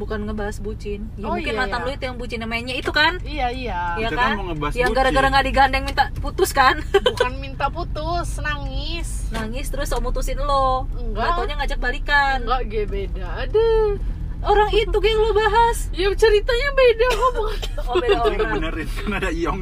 [0.00, 1.12] Bukan ngebahas bucin.
[1.14, 1.84] Ya Oh, mungkin iya, mantan iya.
[1.84, 3.20] lu itu yang bucin namanya itu kan?
[3.20, 4.32] iya iya Iya Kita kan kan?
[4.34, 6.80] mau ngebahas yang gara-gara nggak digandeng minta putus kan?
[7.06, 10.88] bukan minta putus nangis Nangis terus mau mutusin lo.
[10.90, 11.12] Enggak.
[11.12, 12.38] Nggak taunya ngajak balikan.
[12.42, 14.00] enggak gue beda aduh
[14.40, 15.92] Orang itu yang lo bahas.
[15.92, 17.60] ya ceritanya beda kok bukan
[17.90, 18.50] Oh beda orang.
[18.56, 19.60] benerin kan ada Iong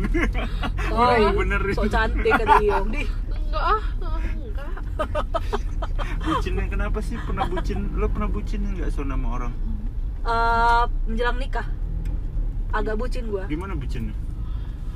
[0.88, 3.02] Oh, Orang benerin so cantik ada Iong di.
[3.28, 4.70] enggak ah enggak
[6.20, 9.52] bucinnya kenapa sih pernah bucin lo pernah bucin nggak so sama orang
[10.28, 11.64] Eh, menjelang nikah.
[12.68, 13.48] Agak bucin gua.
[13.48, 14.12] gimana bucinnya?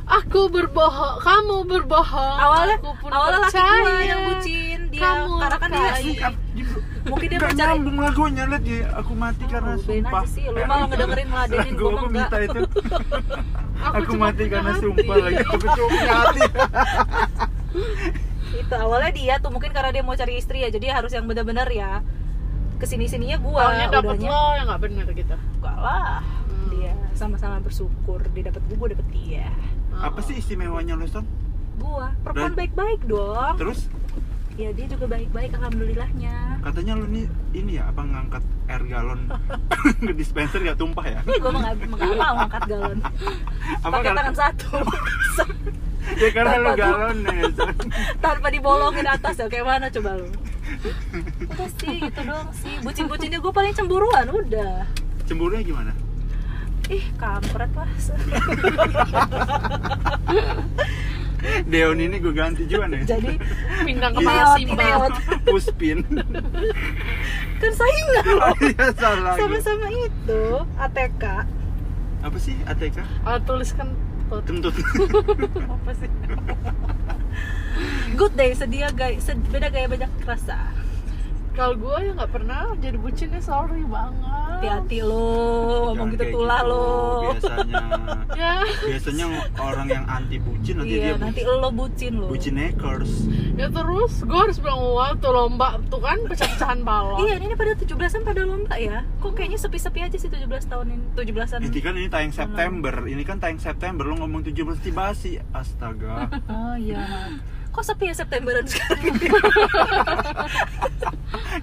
[0.03, 2.37] Aku berbohong kamu berbohong.
[2.37, 4.03] Awalnya aku pun awalnya laki gua percaya.
[4.05, 6.29] yang bucin dia Kamu karena kan dia
[7.03, 10.21] mungkin dia Gak mencari nyambung lagunya liat ya aku mati karena Oh, udahin sumpah.
[10.21, 12.61] aja sih, lu malah ngedengerin ngeladenin, gua aku minta itu.
[13.83, 14.83] Aku aku mati karena hati.
[14.85, 16.41] sumpah lagi aku cuma punya hati.
[18.55, 21.67] Itu awalnya dia tuh mungkin karena dia mau cari istri ya jadi harus yang benar-benar
[21.67, 21.99] ya
[22.83, 24.29] ke sini sininya gua Taunya dapet udahnya.
[24.35, 25.37] lo yang nggak bener gitu?
[25.63, 26.19] Enggak lah.
[26.51, 26.67] Hmm.
[26.75, 29.47] dia sama-sama bersyukur dia dapat gua gua dapet dia.
[29.95, 31.23] Apa sih istimewanya lo Son?
[31.79, 33.55] gua perempuan baik-baik dong.
[33.55, 33.87] terus?
[34.59, 36.59] Ya dia juga baik-baik alhamdulillahnya.
[36.61, 39.31] Katanya lo nih ini ya apa ngangkat air galon
[40.11, 41.21] ke dispenser gak tumpah ya?
[41.23, 42.99] Ih, gua mah nggak nggak mau angkat galon.
[43.87, 44.69] Apa pakai tangan satu
[46.15, 46.79] ya karena lo Tanpa tuh.
[46.79, 47.43] galon ya
[48.19, 50.29] tanpa dibolongin atas ya kayak mana coba lu?
[51.45, 52.75] Udah sih gitu doang sih.
[52.81, 54.87] Bucin-bucinnya gue paling cemburuan udah.
[55.25, 55.93] Cemburunya gimana?
[56.89, 57.89] Ih kampret lah.
[61.65, 63.35] Deon ini gue ganti juga nih jadi
[63.83, 65.11] pindah ke Imeot, Simba.
[65.43, 65.99] Puspin
[67.59, 70.43] kan saingan oh iya sama-sama itu
[70.79, 71.25] ATK
[72.23, 73.91] apa sih ATK Ah, tuliskan
[74.33, 74.45] tut.
[74.49, 74.75] kentut.
[75.77, 76.11] Apa sih?
[78.19, 80.57] Good day sedia sed- beda gaya banyak rasa
[81.53, 84.59] kalau gue ya nggak pernah jadi bucinnya sorry banget.
[84.63, 85.29] Hati-hati lo
[85.93, 86.71] ngomong gitu tulah gitu.
[86.71, 86.87] lo.
[87.29, 87.85] biasanya.
[88.33, 88.65] Ya.
[88.65, 89.27] Biasanya
[89.61, 92.33] orang yang anti bucin nanti iya dia nanti lo bucin lo.
[92.33, 95.77] Bucin hackers ya terus gue harus bilang wah tuh lomba.
[95.93, 97.29] Tuh kan pecah-pecahan balon.
[97.29, 99.05] Iya, ini pada 17-an pada lomba ya.
[99.21, 101.61] Kok kayaknya sepi-sepi aja sih 17 tahun ini, 17-an.
[101.61, 104.09] Ini kan ini tayang September, ini kan tayang September.
[104.09, 106.33] Lo ngomong 17 tiba sih, astaga.
[106.53, 107.29] Oh iya.
[107.73, 109.27] Kok sepi ya Septemberan sekarang ini?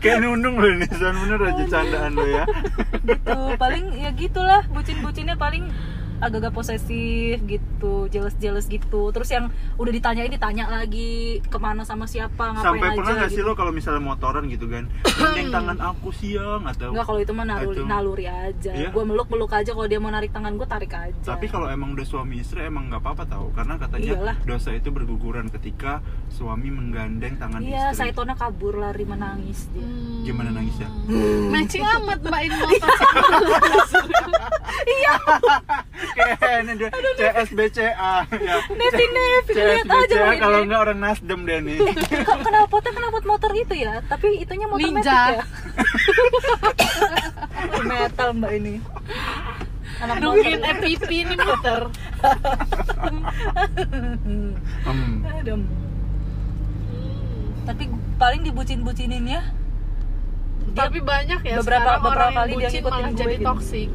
[0.02, 2.44] Kayak nundung lo ini, bener aja candaan lo ya.
[3.06, 3.38] gitu.
[3.62, 5.70] Paling ya gitulah, bucin-bucinnya paling
[6.20, 9.10] agak-agak posesif gitu, jealous-jealous gitu.
[9.10, 13.14] Terus yang udah ditanya ini tanya lagi ke mana sama siapa, ngapain Sampai aja pernah
[13.18, 13.48] gak sih gitu.
[13.48, 17.46] lo kalau misalnya motoran gitu kan, gandeng tangan aku siang atau Enggak kalau itu mah
[17.46, 17.84] naluri, Itu.
[17.86, 18.72] naluri aja.
[18.72, 18.90] Iya?
[18.92, 21.26] Gue meluk-meluk aja kalau dia mau narik tangan gue tarik aja.
[21.26, 24.36] Tapi kalau emang udah suami istri emang nggak apa-apa tau Karena katanya Iyalah.
[24.44, 29.82] dosa itu berguguran ketika suami menggandeng tangan Iya, istri Saitona kabur lari menangis dia.
[29.82, 30.24] Hmm.
[30.26, 30.88] Gimana nangisnya?
[31.50, 35.14] matching amat mbak ini motor kayaknya
[36.16, 38.56] dia CSBCA ya.
[38.70, 41.78] Nevi Nevi lihat aja kalau enggak orang Nasdem deh nih.
[42.26, 44.02] Kok kenal potnya kenal pot motor itu ya?
[44.06, 45.22] Tapi itunya motor Ninja.
[45.34, 45.44] metik ya
[47.84, 48.74] metal mbak ini.
[50.00, 51.82] Anak nungguin motor EPP ini muter
[54.88, 55.28] hmm.
[55.44, 55.60] Aduh.
[57.68, 57.84] tapi
[58.18, 59.42] paling dibucin-bucinin ya.
[60.72, 63.36] Dia- tapi banyak ya beberapa- sekarang beberapa orang kali yang dia bucin ngikutin malah jadi
[63.36, 63.46] gitu.
[63.46, 63.90] toksik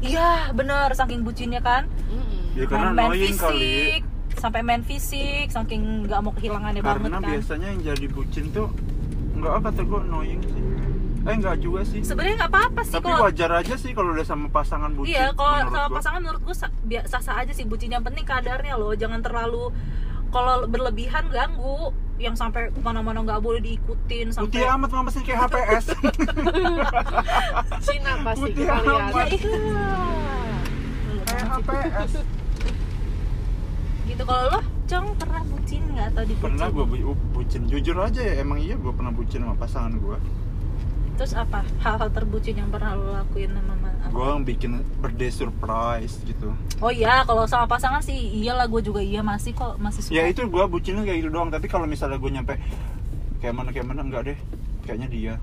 [0.00, 1.86] iya bener saking bucinnya kan.
[2.08, 2.56] Mm-mm.
[2.56, 3.56] ya karena main annoying kali.
[3.60, 4.02] fisik
[4.40, 7.28] sampai main fisik saking nggak mau kehilangannya banget karena kan.
[7.28, 8.68] biasanya yang jadi bucin tuh
[9.36, 10.62] enggak ah, kata gue annoying sih.
[11.20, 12.00] Eh enggak juga sih.
[12.00, 15.28] Sebenarnya nggak apa-apa sih tapi kalau wajar aja sih kalau udah sama pasangan bucin iya
[15.36, 15.96] kalau sama gua.
[16.00, 16.56] pasangan menurut gue
[16.88, 18.96] biasa sah aja sih bucin yang penting kadarnya loh.
[18.96, 19.68] Jangan terlalu
[20.30, 25.48] kalau berlebihan ganggu yang sampai mana-mana nggak boleh diikutin putih sampai amat mama sih kayak
[25.48, 25.84] HPS
[27.88, 29.08] Cina pasti Putih kita lihat.
[29.08, 29.26] amat.
[29.26, 29.88] ya iya.
[31.24, 32.12] Kayak HPS
[34.04, 36.44] gitu kalau lo cong pernah bucin nggak atau dibucin?
[36.50, 37.60] Pernah gue bu bucin.
[37.70, 40.16] Jujur aja ya emang iya gue pernah bucin sama pasangan gue
[41.20, 41.60] terus apa?
[41.84, 44.08] Hal-hal terbucin yang pernah lo lakuin sama ma- apa?
[44.08, 44.70] gue yang bikin
[45.04, 46.56] birthday surprise gitu.
[46.80, 50.16] Oh iya kalau sama pasangan sih iyalah gue juga iya masih kok masih suka.
[50.16, 52.56] Ya itu gue bucinnya kayak gitu doang tapi kalau misalnya gue nyampe
[53.44, 54.38] kayak mana kayak mana enggak deh.
[54.88, 55.34] Kayaknya dia.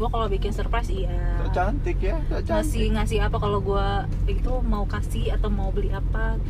[0.00, 1.20] Gue kalau bikin surprise iya.
[1.44, 2.96] Tak cantik ya tak ngasih cantik.
[2.96, 3.86] Ngasih apa kalau gue
[4.32, 6.40] itu mau kasih atau mau beli apa.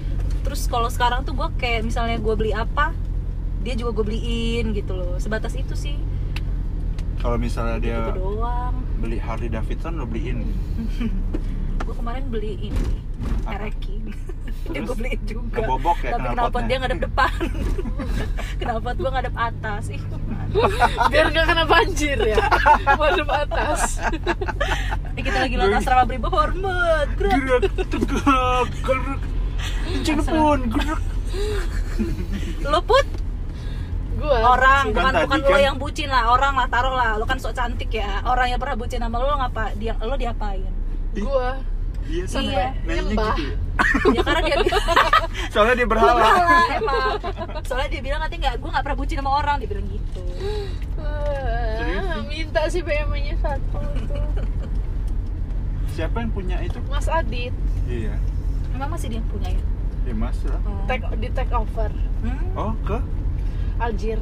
[0.47, 2.95] Terus kalau sekarang tuh gue kayak misalnya gue beli apa
[3.67, 5.19] dia juga gue beliin gitu loh.
[5.19, 5.99] Sebatas itu sih
[7.23, 8.75] kalau misalnya dia gitu doang.
[8.99, 10.43] beli Harley Davidson lo beliin.
[11.87, 12.95] Gue kemarin beli ini?
[13.79, 14.19] King dia
[14.75, 14.87] Terus?
[14.87, 15.63] gue beliin juga.
[15.63, 17.35] Ngebobok ya tapi kenapa dia ngadep depan?
[18.63, 19.85] Kenapa gue ngadep atas?
[19.91, 20.03] Ih
[21.11, 22.47] biar nggak kena banjir ya.
[22.95, 23.99] Madep atas.
[25.19, 29.21] Eh, kita lagi lewat asrama Brimo hormat gerak gerak tegak gerak
[30.03, 31.03] Cirebon gerak
[32.67, 33.07] lo put
[34.23, 34.39] gua.
[34.49, 37.19] Orang Kan bukan bukan lo kan- yang bucin lah orang lah taruh lah.
[37.19, 38.23] Lo kan sok cantik ya.
[38.23, 40.71] Orang yang pernah bucin sama lo ngapa dia lo diapain?
[41.13, 41.59] Gua.
[42.03, 42.67] Iya Iya.
[42.85, 43.35] Nyembah.
[43.35, 43.57] gitu ya.
[44.13, 44.57] Ya karena dia
[45.55, 46.13] soalnya dia berhala.
[46.13, 47.11] Berhala emang.
[47.63, 50.21] Soalnya dia bilang nanti nggak gue nggak pernah bucin sama orang dia bilang gitu.
[50.33, 51.99] Sih?
[52.25, 53.79] minta sih BMW nya satu.
[54.07, 54.25] Tuh
[55.93, 56.79] siapa yang punya itu?
[56.87, 57.53] Mas Adit.
[57.85, 58.17] Iya.
[58.73, 59.63] Emang masih dia yang punya ya?
[60.03, 60.59] Ya mas lah.
[60.65, 60.83] Oh.
[60.85, 61.91] take di take over.
[62.21, 62.45] Hmm?
[62.55, 62.99] oh ke
[63.83, 64.19] Aljir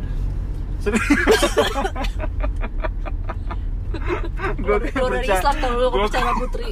[4.91, 6.71] keluar dari Islam kalau lo Gua- percaya sama putri.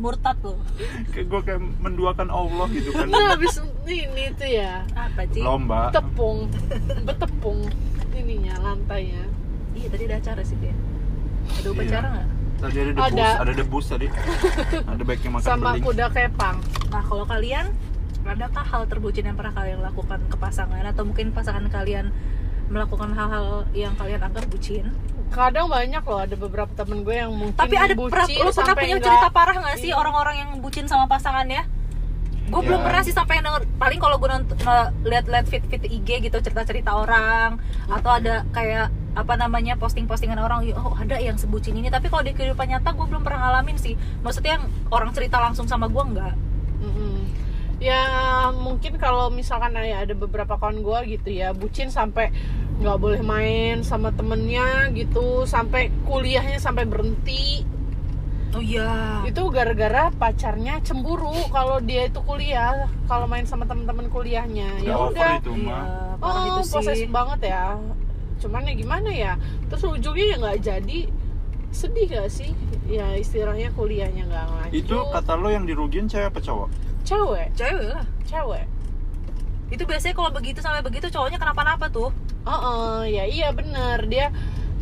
[0.00, 0.56] Murtad lo
[1.12, 3.12] kayak gue kayak menduakan Allah gitu kan.
[3.12, 4.80] Nah habis ini tuh ya.
[4.96, 5.92] Apa sih lomba.
[5.92, 6.48] Tepung.
[7.04, 7.60] Betepung
[8.16, 9.28] ininya lantainya.
[9.76, 10.72] Iya tadi ada acara sih dia
[11.46, 12.14] ada upacara Iya.
[12.16, 12.26] nggak?
[12.56, 13.28] Tadi ada debus Ada.
[13.36, 14.06] ada, debus tadi.
[14.82, 15.84] Ada baiknya makan sama beling.
[15.84, 16.56] kuda kepang.
[16.88, 17.66] Nah kalau kalian
[18.28, 22.10] adakah hal terbucin yang pernah kalian lakukan ke pasangan atau mungkin pasangan kalian
[22.66, 24.90] melakukan hal-hal yang kalian anggap bucin
[25.28, 28.74] kadang banyak loh ada beberapa temen gue yang mungkin tapi ada bucin pernah, lu pernah
[28.74, 29.96] punya nggak- cerita parah nggak sih Iya.
[29.96, 31.62] orang-orang yang bucin sama pasangannya
[32.46, 32.64] gue Ya.
[32.64, 34.54] belum pernah sih sampai denger paling kalau gue nonton
[35.02, 40.94] lihat-lihat fit fit IG gitu cerita-cerita orang atau ada kayak apa namanya posting-postingan orang oh
[40.94, 44.58] ada yang sebucin ini tapi kalau di kehidupan nyata gue belum pernah ngalamin sih maksudnya
[44.58, 46.34] yang orang cerita langsung sama gue nggak
[46.78, 47.14] Mm-mm.
[47.76, 48.02] Ya
[48.56, 52.32] mungkin kalau misalkan ya ada beberapa kawan gue gitu ya bucin sampai
[52.80, 57.64] nggak boleh main sama temennya gitu sampai kuliahnya sampai berhenti.
[58.56, 59.24] Oh iya.
[59.28, 64.80] Itu gara-gara pacarnya cemburu kalau dia itu kuliah kalau main sama teman-teman kuliahnya.
[64.80, 65.40] Ya Udah.
[65.40, 67.08] itu mah parah oh itu proses sih.
[67.08, 67.76] banget ya.
[68.40, 69.32] Cuman ya gimana ya
[69.68, 71.00] terus ujungnya ya nggak jadi.
[71.76, 72.56] Sedih gak sih?
[72.88, 74.72] Ya istilahnya kuliahnya nggak lanjut.
[74.72, 77.46] Itu kata lo yang dirugiin cewek apa cowok cewek?
[77.54, 78.04] Cewek lah.
[78.26, 78.66] Cewek?
[79.70, 82.10] Itu biasanya kalau begitu sampai begitu cowoknya kenapa-napa tuh.
[82.46, 84.06] Oh, oh, ya iya bener.
[84.06, 84.30] Dia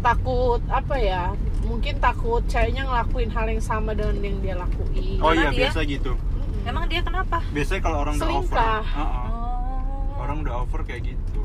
[0.05, 1.33] takut apa ya
[1.65, 5.17] mungkin takut ceweknya ngelakuin hal yang sama dengan yang dia lakuin.
[5.21, 6.13] Oh Karena iya dia- biasa gitu.
[6.13, 6.69] Mm-mm.
[6.69, 7.41] emang dia kenapa?
[7.53, 8.45] Biasanya kalau orang udah over.
[8.53, 8.83] Selingkah.
[8.85, 9.29] uh-uh.
[9.29, 10.21] oh.
[10.21, 11.41] Orang udah over kayak gitu.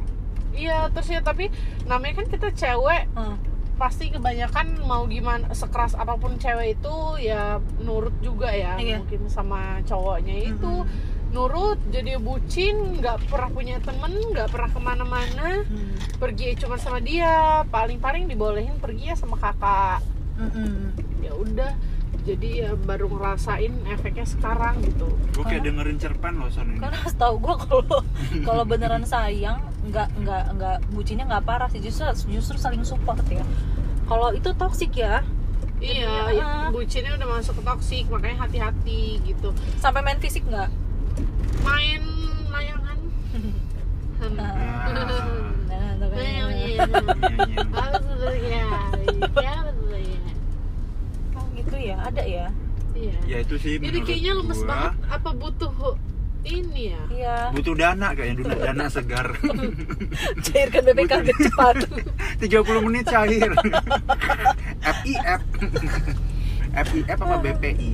[0.51, 1.47] Iya terus ya tapi
[1.87, 3.07] namanya kan kita cewek.
[3.15, 3.39] Hmm.
[3.79, 8.99] Pasti kebanyakan mau gimana sekeras apa pun cewek itu ya nurut juga ya Iya.
[8.99, 11.31] mungkin sama cowoknya itu Mm-mm.
[11.31, 15.95] nurut jadi bucin nggak pernah punya temen nggak pernah ke mana-mana Hmm.
[16.15, 17.31] pergi cuma sama dia
[17.65, 20.03] paling-paling dibolehin pergi ya sama kakak
[20.35, 20.91] Mm-mm.
[21.19, 21.71] ya udah
[22.27, 26.99] jadi ya baru ngerasain efeknya sekarang gitu gue kayak dengerin cerpen loh son ini karena
[27.07, 27.83] setahu gue kalau
[28.47, 33.43] kalau beneran sayang nggak nggak nggak bucinnya nggak parah sih justru justru saling support ya
[34.05, 35.23] kalau itu toksik ya
[35.79, 36.67] iya Jadi, ya, ah.
[36.69, 40.67] bucinnya udah masuk ke toksik makanya hati-hati gitu sampai main fisik nggak
[41.63, 42.01] main
[42.51, 42.97] layangan
[43.29, 43.53] Hmm.
[44.19, 44.51] Nah.
[44.91, 45.15] Nah.
[45.71, 46.19] nah, tuh kan.
[46.19, 46.83] Iya, iya.
[46.83, 47.59] Iya, iya.
[47.71, 48.67] Bagus sebetulnya.
[49.31, 50.19] Iya, sebetulnya.
[51.39, 51.45] oh
[51.99, 52.47] gitu ya ada ya?
[52.99, 53.17] Iya.
[53.27, 54.93] ya itu sih Ini menurut kayaknya lemes gua, banget.
[55.07, 55.71] Apa butuh
[56.39, 57.01] ini ya?
[57.11, 57.35] iya.
[57.51, 59.27] Butuh dana kayaknya dana, dana segar.
[60.45, 61.75] Cairkan BPKB cepat.
[62.43, 63.51] 30 menit cair.
[64.99, 65.41] FIF
[66.69, 67.89] FIF apa BPI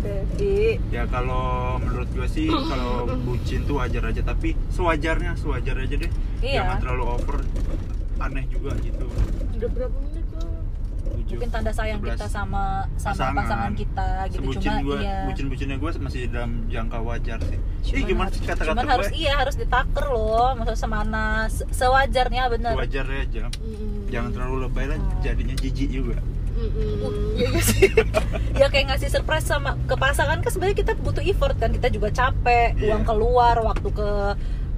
[0.00, 5.94] Baby ya kalau menurut gue sih kalau bucin tuh wajar aja tapi sewajarnya sewajar aja
[5.98, 6.10] deh.
[6.40, 6.62] Iya.
[6.62, 7.36] jangan terlalu over.
[8.20, 9.08] Aneh juga gitu.
[9.56, 9.96] Udah berapa
[11.12, 11.18] menit tuh?
[11.20, 12.08] Tujuh, mungkin tanda sayang 11.
[12.08, 16.50] kita sama sama pasangan, kita gitu sebucin cuma gue iya bucin bucinnya gue masih dalam
[16.66, 20.48] jangka wajar sih Cuman Ih, gimana sih kata-kata cuman gue harus iya harus ditaker loh
[20.54, 24.08] maksud semana se- sewajarnya bener sewajarnya aja Mm-mm.
[24.08, 26.18] jangan terlalu lebay lah jadinya jijik juga.
[27.32, 27.88] Iya gak sih?
[28.60, 32.10] ya kayak ngasih surprise sama ke pasangan kan sebenarnya kita butuh effort kan kita juga
[32.10, 32.84] capek Iya.
[32.86, 34.10] uang keluar waktu ke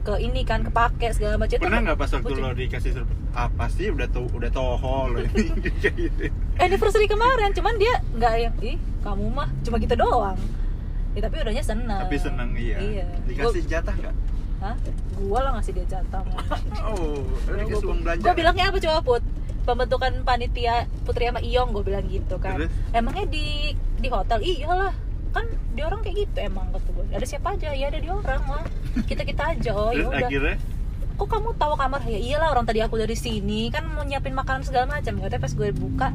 [0.03, 1.57] ke ini kan kepake segala macam.
[1.63, 5.19] Pernah kan nggak pas waktu lo dikasih surprise apa sih udah tuh udah toho lo
[5.23, 5.47] ini?
[5.83, 6.25] Kayak gitu.
[6.61, 10.39] anniversary kemarin cuman dia nggak yang ih kamu mah cuma gitu doang.
[11.15, 12.03] Ya tapi udahnya seneng.
[12.03, 13.07] Tapi seneng iya, iya.
[13.25, 14.15] Dikasih jatah nggak?
[14.15, 14.77] Gua, Hah?
[15.19, 16.23] gua lah ngasih dia jatah
[16.91, 18.23] oh lo dikasih uang belanja.
[18.27, 19.23] Gue bilangnya apa coba put?
[19.63, 22.59] Pembentukan panitia Putri sama Iyong gue bilang gitu kan.
[22.59, 22.71] Terus?
[22.91, 24.43] emangnya di di hotel?
[24.43, 28.09] Iyalah kan di orang kayak gitu emang kata gue ada siapa aja ya ada di
[28.13, 28.65] orang lah
[29.09, 30.57] kita kita aja oh ya udah akhirnya
[31.13, 34.65] kok kamu tahu kamar ya iyalah orang tadi aku dari sini kan mau nyiapin makanan
[34.65, 36.09] segala macam katanya pas gue buka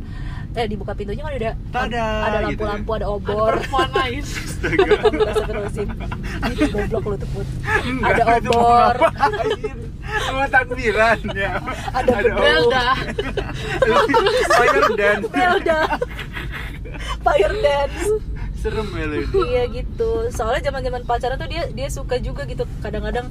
[0.58, 2.74] eh dibuka pintunya kan udah Tada, ada gitu ya.
[2.74, 4.24] lampu-lampu ada Ada obor perempuan lain.
[4.26, 5.88] astaga Astagfirullahaladzim.
[6.50, 7.48] Ini goblok lu tuh put
[7.86, 8.96] Enggak, ada itu obor?
[10.02, 11.52] Sama takbiran ya.
[11.94, 12.42] Ada obor.
[12.42, 12.88] Belda.
[14.50, 15.28] Fire dance.
[15.30, 15.82] Belda
[17.24, 18.06] fire dance
[18.58, 19.28] Serem ya lo ini.
[19.50, 23.30] iya gitu soalnya zaman zaman pacaran tuh dia dia suka juga gitu kadang-kadang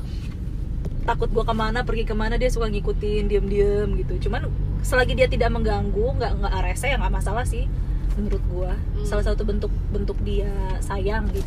[1.03, 4.51] takut gua ke mana pergi ke mana dia suka ngikutin diem-diem gitu cuman
[4.81, 7.67] selagi dia tidak mengganggu nggak nggak rese ya nggak masalah sih
[8.15, 9.05] menurut gua Hmm.
[9.05, 10.49] salah satu bentuk bentuk dia
[10.81, 11.47] sayang gitu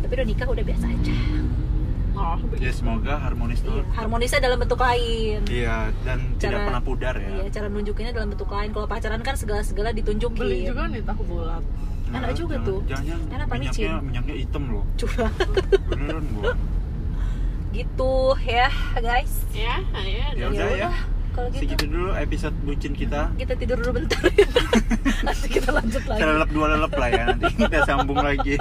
[0.00, 1.14] tapi udah nikah udah biasa aja
[2.12, 3.84] Oh, Ya semoga harmonis Iya, tuh.
[3.94, 7.28] harmonisnya dalam bentuk lain Iya, dan tidak Cara- pernah pudar ya.
[7.30, 8.70] Iya, cara nunjukinnya dalam bentuk lain.
[8.70, 10.36] Kalau pacaran kan segala-segala ditunjukin.
[10.36, 11.62] beli juga nih tahu bulat.
[12.10, 12.78] Enak juga jangan- tuh.
[12.84, 13.90] Jangan, Enak apa minyaknya, micin?
[14.02, 14.84] minyaknya hitam loh.
[14.96, 15.32] Curah.
[15.88, 16.52] Beneran gua.
[17.76, 19.34] gitu ya, guys.
[19.54, 20.26] Ya, ya.
[20.34, 20.90] Ya udah ya.
[21.30, 23.30] Kalau gitu Segitu dulu episode bucin kita.
[23.34, 24.18] kita tidur dulu bentar.
[25.26, 26.20] Nanti kita lanjut lagi.
[26.20, 28.54] Selelep dua lelep lah ya nanti kita sambung lagi.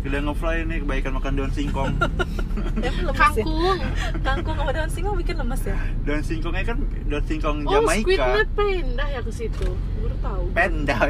[0.00, 1.92] Udah ngefly nih kebaikan makan daun singkong.
[2.80, 3.14] Emang lemes ya?
[3.14, 3.78] Kangkung.
[4.20, 5.76] Kangkung sama daun singkong bikin lemes ya.
[6.02, 8.26] Daun singkongnya kan daun singkong Oh, squid Jamaika.
[8.36, 9.68] net pindah ya ke situ.
[9.96, 10.42] Baru tahu.
[10.50, 10.98] Penda.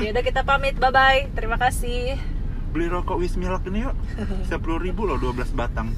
[0.00, 0.80] Ya udah kita pamit.
[0.80, 1.20] Bye bye.
[1.30, 2.16] Terima kasih.
[2.72, 3.92] Beli rokok Wismilk ini yuk.
[4.48, 5.92] 10 ribu loh 12 batang.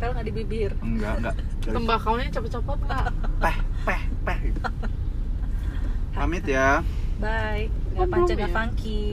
[0.00, 0.72] Nempel nggak di bibir?
[0.80, 1.34] Enggak, enggak.
[1.60, 3.06] Dari- Tembakaunya cepet-cepet nggak?
[3.36, 4.38] Peh, peh, peh.
[6.16, 6.80] Pamit ya.
[7.20, 7.68] Bye.
[8.00, 8.56] Oh, Gak panca belum gak ya?
[8.56, 9.04] funky.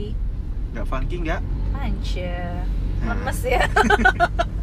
[0.72, 1.40] Enggak funky enggak?
[1.76, 2.32] Panca.
[3.04, 3.06] Nah.
[3.20, 3.62] Lemes ya.